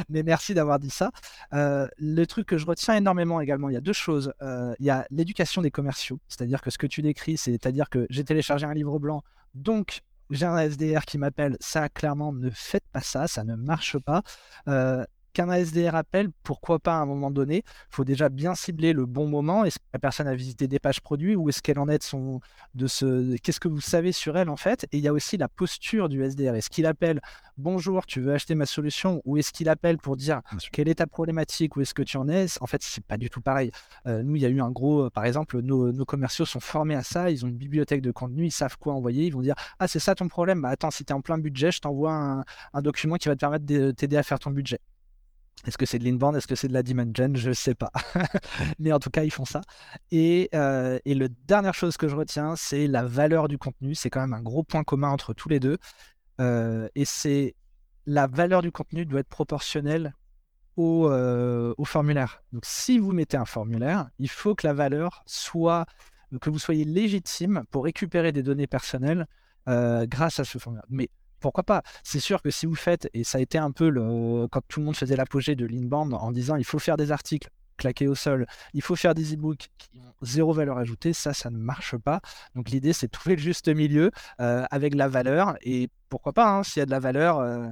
[0.09, 1.11] mais merci d'avoir dit ça.
[1.53, 4.33] Euh, le truc que je retiens énormément également, il y a deux choses.
[4.43, 8.07] Euh, il y a l'éducation des commerciaux, c'est-à-dire que ce que tu décris, c'est-à-dire que
[8.11, 9.23] j'ai téléchargé un livre blanc,
[9.55, 13.99] donc j'ai un SDR qui m'appelle, ça clairement ne faites pas ça, ça ne marche
[13.99, 14.23] pas.
[14.69, 15.05] Euh,
[15.35, 19.05] qu'un ASDR appelle, pourquoi pas à un moment donné Il faut déjà bien cibler le
[19.05, 19.65] bon moment.
[19.65, 22.03] Est-ce que la personne a visité des pages produits ou est-ce qu'elle en est de,
[22.03, 22.41] son,
[22.75, 23.37] de ce...
[23.37, 24.85] Qu'est-ce que vous savez sur elle en fait?
[24.93, 26.55] Et il y a aussi la posture du SDR.
[26.55, 27.21] Est-ce qu'il appelle
[27.57, 29.21] bonjour, tu veux acheter ma solution?
[29.25, 30.41] Ou est-ce qu'il appelle pour dire
[30.73, 31.77] quelle est ta problématique?
[31.77, 32.47] Ou est-ce que tu en es?
[32.61, 33.71] En fait, c'est pas du tout pareil.
[34.07, 36.95] Euh, nous, il y a eu un gros, par exemple, nos, nos, commerciaux sont formés
[36.95, 37.31] à ça.
[37.31, 39.27] Ils ont une bibliothèque de contenu, ils savent quoi envoyer.
[39.27, 40.63] Ils vont dire ah c'est ça ton problème?
[40.63, 43.35] Bah attends, si tu es en plein budget, je t'envoie un, un document qui va
[43.35, 44.81] te permettre de t'aider à faire ton budget.
[45.67, 47.91] Est-ce que c'est de l'inbound Est-ce que c'est de la dimension Je ne sais pas.
[48.79, 49.63] Mais en tout cas, ils font ça.
[50.11, 53.95] Et, euh, la dernière chose que je retiens, c'est la valeur du contenu.
[53.95, 55.79] C'est quand même un gros point commun entre tous les deux.
[56.41, 57.55] Euh, et c'est
[58.07, 60.15] la valeur du contenu doit être proportionnelle
[60.77, 62.43] au, euh, au, formulaire.
[62.53, 65.87] Donc si vous mettez un formulaire, il faut que la valeur soit,
[66.41, 69.27] que vous soyez légitime pour récupérer des données personnelles
[69.67, 70.85] grâce à ce formulaire.
[70.91, 71.09] Mais
[71.45, 71.83] pourquoi pas?
[72.03, 74.81] C'est sûr que si vous faites, et ça a été un peu le, quand tout
[74.81, 78.15] le monde faisait l'apogée de l'inbound en disant il faut faire des articles claqués au
[78.15, 81.99] sol, il faut faire des e-books qui ont zéro valeur ajoutée, ça, ça ne marche
[81.99, 82.23] pas.
[82.55, 86.49] Donc l'idée, c'est de trouver le juste milieu euh, avec la valeur, et pourquoi pas,
[86.49, 87.67] hein, s'il y a de la valeur, euh,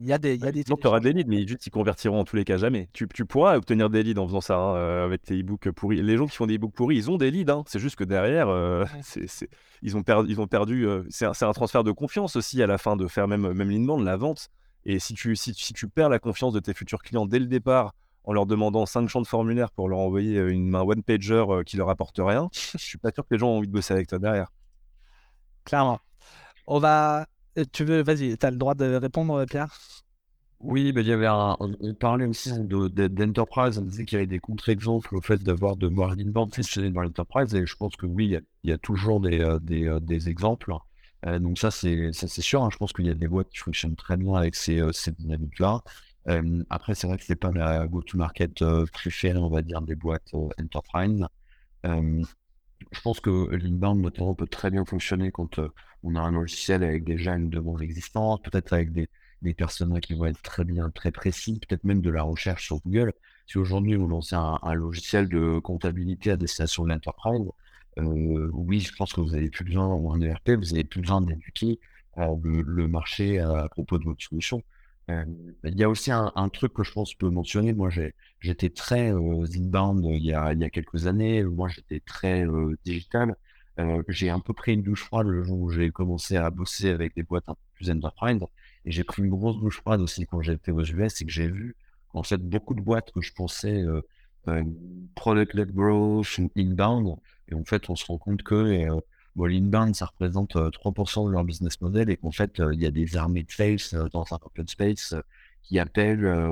[0.00, 0.34] il y a des.
[0.34, 2.44] Il y a des tu auras des leads, mais juste ils convertiront en tous les
[2.44, 2.88] cas jamais.
[2.94, 6.02] Tu, tu pourras obtenir des leads en faisant ça hein, euh, avec tes e-books pourris.
[6.02, 7.52] Les gens qui font des e-books pourris, ils ont des leads.
[7.52, 7.64] Hein.
[7.66, 9.48] C'est juste que derrière, euh, c'est,
[9.82, 10.32] ils ont, perdu.
[10.32, 13.06] Ils ont perdu euh, c'est, un, un, transfert de confiance aussi à la fin de
[13.06, 14.48] faire même, même l'inbound, la vente.
[14.86, 17.46] Et si tu, si, si, tu perds la confiance de tes futurs clients dès le
[17.46, 17.94] départ
[18.24, 21.90] en leur demandant 5 champs de formulaire pour leur envoyer une, un one-pager qui leur
[21.90, 24.18] apporte rien, je suis pas sûr que les gens ont envie de bosser avec toi
[24.18, 24.50] derrière.
[25.64, 26.00] Clairement.
[26.66, 27.24] On va euh,
[27.72, 29.76] tu veux, vas-y, tu as le droit de répondre, Pierre?
[30.60, 34.40] Oui, mais il y avait on parlait aussi d'enterprise, on disait qu'il y avait des
[34.40, 36.14] contre-exemples au fait d'avoir de voir
[36.54, 40.00] fonctionner dans l'enterprise, et je pense que oui, il y a, toujours des, euh, euh,
[40.00, 40.74] des, exemples.
[41.26, 42.68] Euh, donc ça, c'est sûr, hein.
[42.70, 45.82] je pense qu'il y a des boîtes qui fonctionnent très bien avec ces, ces dynamiques-là.
[46.68, 51.24] après, c'est vrai que c'est pas la go-to-market préférée, on va dire, des boîtes enterprise.
[51.84, 55.58] je pense que l'inbound, notamment, peut très bien fonctionner quand
[56.02, 60.26] on a un logiciel avec déjà une demande existante, peut-être avec des personnes qui vont
[60.26, 63.12] être très bien, très précis, peut-être même de la recherche sur Google.
[63.46, 67.48] Si aujourd'hui vous lancez un, logiciel de comptabilité à destination de l'entreprise,
[67.98, 71.00] euh, oui, je pense que vous n'avez plus besoin, ou un ERP, vous n'avez plus
[71.00, 71.80] besoin d'éduquer
[72.18, 74.62] euh, le, marché à, propos de votre solution.
[75.10, 75.24] Euh,
[75.64, 77.72] il y a aussi un, truc que je pense que je peux mentionner.
[77.72, 77.90] Moi,
[78.40, 81.42] j'étais très inbound il il y a quelques années.
[81.42, 82.46] Moi, j'étais très
[82.84, 83.34] digital.
[84.08, 87.14] J'ai un peu pris une douche froide le jour où j'ai commencé à bosser avec
[87.14, 88.40] des boîtes un peu plus enterprise.
[88.84, 91.48] Et j'ai pris une grosse douche froide aussi quand j'étais aux US et que j'ai
[91.48, 91.76] vu
[92.14, 94.00] en fait beaucoup de boîtes que je pensais euh,
[94.48, 94.64] euh,
[95.14, 97.16] product-led growth ou inbound.
[97.48, 99.00] Et en fait, on se rend compte que euh,
[99.36, 102.90] bon, l'inbound, ça représente 3% de leur business model et qu'en fait, il y a
[102.90, 105.14] des armées de sales dans un open space
[105.62, 106.50] qui appellent,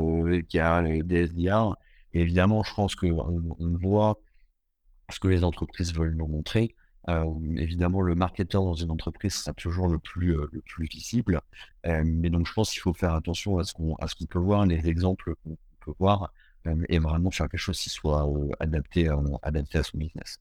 [0.48, 1.76] qui a des SDR.
[2.12, 4.18] Et évidemment, je pense qu'on on voit
[5.10, 6.74] ce que les entreprises veulent nous montrer.
[7.56, 11.40] Évidemment, le marketeur dans une entreprise sera toujours le plus, le plus visible.
[11.84, 13.96] Mais donc, je pense qu'il faut faire attention à ce qu'on
[14.28, 16.32] peut voir, les exemples qu'on peut voir,
[16.88, 18.28] et vraiment faire quelque chose qui soit
[18.61, 20.38] adapté à son business.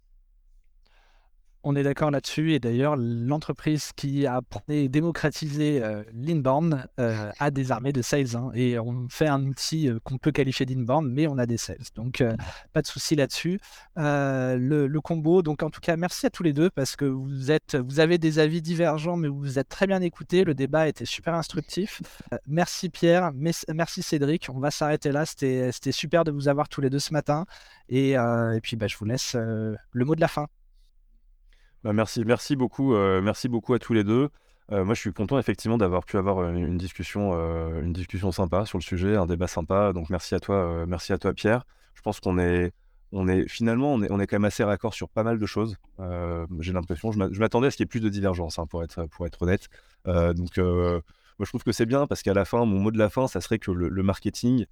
[1.69, 2.53] On est d'accord là-dessus.
[2.53, 4.39] Et d'ailleurs, l'entreprise qui a
[4.69, 8.37] démocratisé euh, l'inbound euh, a des armées de sales.
[8.37, 8.51] Hein.
[8.53, 11.83] et on fait un outil euh, qu'on peut qualifier d'inbound, mais on a des sales.
[11.95, 12.23] Donc,
[12.71, 13.59] pas de souci là-dessus.
[13.97, 15.41] Le, combo.
[15.41, 18.39] Donc, en tout cas, merci à tous les deux parce que vous, vous avez des
[18.39, 20.45] avis divergents, mais vous êtes très bien écoutés.
[20.45, 22.01] Le débat était super instructif.
[22.47, 23.33] merci Pierre.
[23.33, 24.47] Merci Cédric.
[24.53, 25.25] On va s'arrêter là.
[25.25, 27.45] C'était super de vous avoir tous les deux ce matin.
[27.89, 30.47] Et, et puis, bah, je vous laisse le mot de la fin.
[31.83, 34.29] Bah, merci, merci beaucoup, euh, merci beaucoup à tous les deux.
[34.71, 37.33] Euh, moi, je suis content effectivement d'avoir pu avoir euh, une, discussion,
[37.79, 39.93] une discussion sympa sur le sujet, un débat sympa.
[39.93, 41.63] Donc, merci à toi, merci à toi, Pierre.
[41.93, 42.71] Je pense qu'on est,
[43.11, 45.45] on est finalement, on est, on est quand même assez raccord sur pas mal de
[45.45, 45.77] choses.
[46.59, 49.05] J'ai l'impression, je m'attendais à ce qu'il y ait plus de divergence, hein, pour être,
[49.05, 49.67] pour être honnête.
[50.05, 53.09] donc, moi, je trouve que c'est bien parce qu'à la fin, mon mot de la
[53.09, 54.65] fin, ça serait que le, marketing,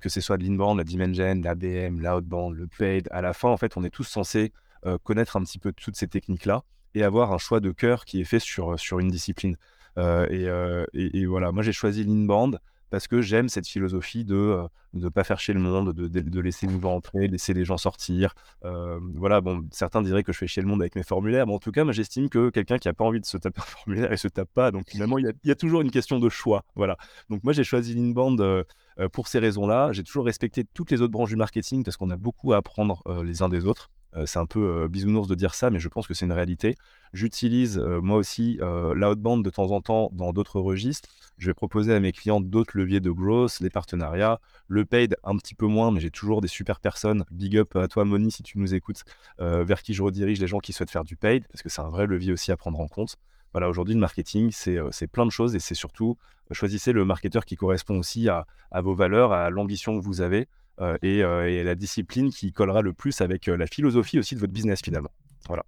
[0.00, 3.56] que ce soit de l'inbound, la dimension, l'ABM, l'outbound, le paid, à la fin, en
[3.56, 4.52] fait, on est tous censés
[4.84, 6.64] euh, connaître un petit peu toutes ces techniques-là
[6.94, 9.56] et avoir un choix de cœur qui est fait sur, sur une discipline.
[9.96, 12.58] Euh, euh, et, voilà, moi j'ai choisi l'inbound
[12.90, 14.58] parce que j'aime cette philosophie de
[14.92, 18.34] ne pas faire chier le monde, de, de, laisser nous entrer, laisser les gens sortir.
[19.14, 21.58] voilà, bon, certains diraient que je fais chier le monde avec mes formulaires, mais en
[21.60, 24.12] tout cas, moi j'estime que quelqu'un qui n'a pas envie de se taper un formulaire,
[24.12, 24.72] il se tape pas.
[24.72, 26.64] Donc finalement, il y a, toujours une question de choix.
[26.74, 26.98] Voilà.
[27.30, 28.66] Donc moi j'ai choisi l'inbound
[29.12, 29.92] pour ces raisons-là.
[29.92, 33.02] J'ai toujours respecté toutes les autres branches du marketing parce qu'on a beaucoup à apprendre
[33.22, 33.90] les uns des autres.
[34.16, 36.32] Euh, c'est un peu euh, bisounours de dire ça, mais je pense que c'est une
[36.32, 36.76] réalité.
[37.12, 41.08] J'utilise euh, moi aussi l'outbound de temps en temps dans d'autres registres.
[41.38, 45.36] Je vais proposer à mes clients d'autres leviers de growth, les partenariats, le paid un
[45.36, 47.24] petit peu moins, mais j'ai toujours des super personnes.
[47.30, 49.02] Big up à toi, Moni, si tu nous écoutes,
[49.38, 51.88] vers qui je redirige les gens qui souhaitent faire du paid, parce que c'est un
[51.88, 53.16] vrai levier aussi à prendre en compte.
[53.52, 56.16] Voilà, aujourd'hui, le marketing, c'est plein de choses et c'est surtout
[56.52, 58.46] choisissez le marketeur qui correspond aussi à
[58.80, 60.48] vos valeurs, à l'ambition que vous avez.
[60.80, 64.40] Euh, euh, et, la discipline qui collera le plus avec euh, la philosophie aussi de
[64.40, 65.10] votre business finalement.
[65.46, 65.64] Voilà.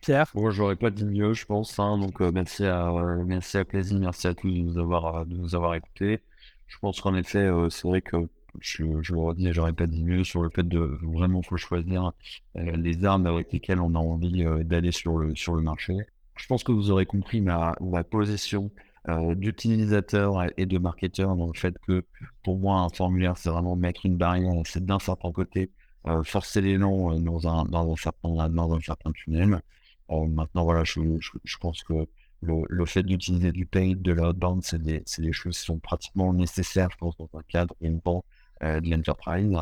[0.00, 0.30] Pierre?
[0.34, 1.78] Bon, j'aurais pas dit mieux, je pense.
[1.78, 2.92] Hein, donc, merci, à,
[3.26, 6.20] merci à Plaisir, merci à tous de nous avoir, de nous avoir écoutés.
[6.68, 8.16] Je pense qu'en effet, c'est vrai que
[8.60, 12.12] je, je le redis, j'aurais pas dit mieux sur le fait de vraiment faut choisir
[12.54, 15.96] les armes avec lesquelles on a envie d'aller sur le, sur le marché.
[16.36, 18.70] Je pense que vous aurez compris ma, ma position
[19.08, 22.04] euh, d'utilisateurs et de marketeurs dans le fait que
[22.42, 25.70] pour moi un formulaire c'est vraiment mettre une barrière, c'est d'un certain côté
[26.06, 29.62] euh, forcer les noms euh, dans, un, dans, un certain, dans un certain tunnel.
[30.10, 32.06] maintenant voilà, je, je, pense que
[32.42, 36.34] le, le fait d'utiliser du paid, de l'outbound, c'est des, des, choses qui sont pratiquement
[36.34, 38.22] nécessaires, je dans un cadre bon,
[38.60, 39.56] de l'enterprise.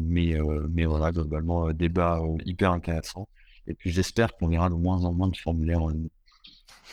[0.00, 0.38] mais,
[0.70, 3.28] mais voilà, globalement, débat hyper intéressant.
[3.66, 5.80] Et puis j'espère qu'on verra de moins en moins de formulaires.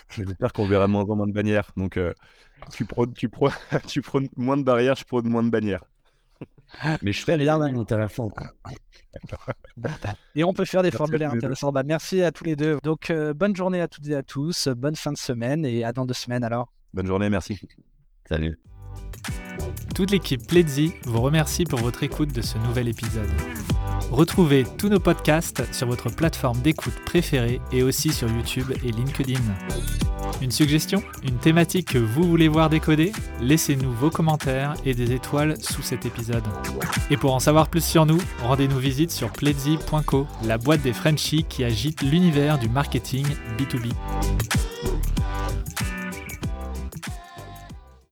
[0.10, 1.72] J'espère qu'on verra moins en moins de bannières.
[1.78, 2.14] Donc, euh,
[2.72, 3.30] tu, prônes, tu,
[3.88, 4.02] tu
[4.36, 5.84] moins de barrières, je prône moins de bannières.
[7.02, 8.30] Mais je fais rien intéressant.
[10.36, 11.72] Et on peut faire des formulaires intéressants.
[11.72, 12.78] Bah, merci à tous les deux.
[12.84, 14.68] Donc, euh, bonne journée à toutes et à tous.
[14.68, 16.72] Bonne fin de semaine et à dans deux semaines alors.
[16.94, 17.60] Bonne journée, merci.
[18.28, 18.60] Salut.
[19.96, 23.30] Toute l'équipe Pledzi vous remercie pour votre écoute de ce nouvel épisode.
[24.12, 29.40] Retrouvez tous nos podcasts sur votre plateforme d'écoute préférée et aussi sur YouTube et LinkedIn.
[30.42, 31.02] Une suggestion?
[31.24, 33.14] Une thématique que vous voulez voir décoder?
[33.40, 36.44] Laissez-nous vos commentaires et des étoiles sous cet épisode.
[37.10, 41.46] Et pour en savoir plus sur nous, rendez-nous visite sur pledzi.co, la boîte des Frenchies
[41.48, 43.26] qui agite l'univers du marketing
[43.58, 43.94] B2B.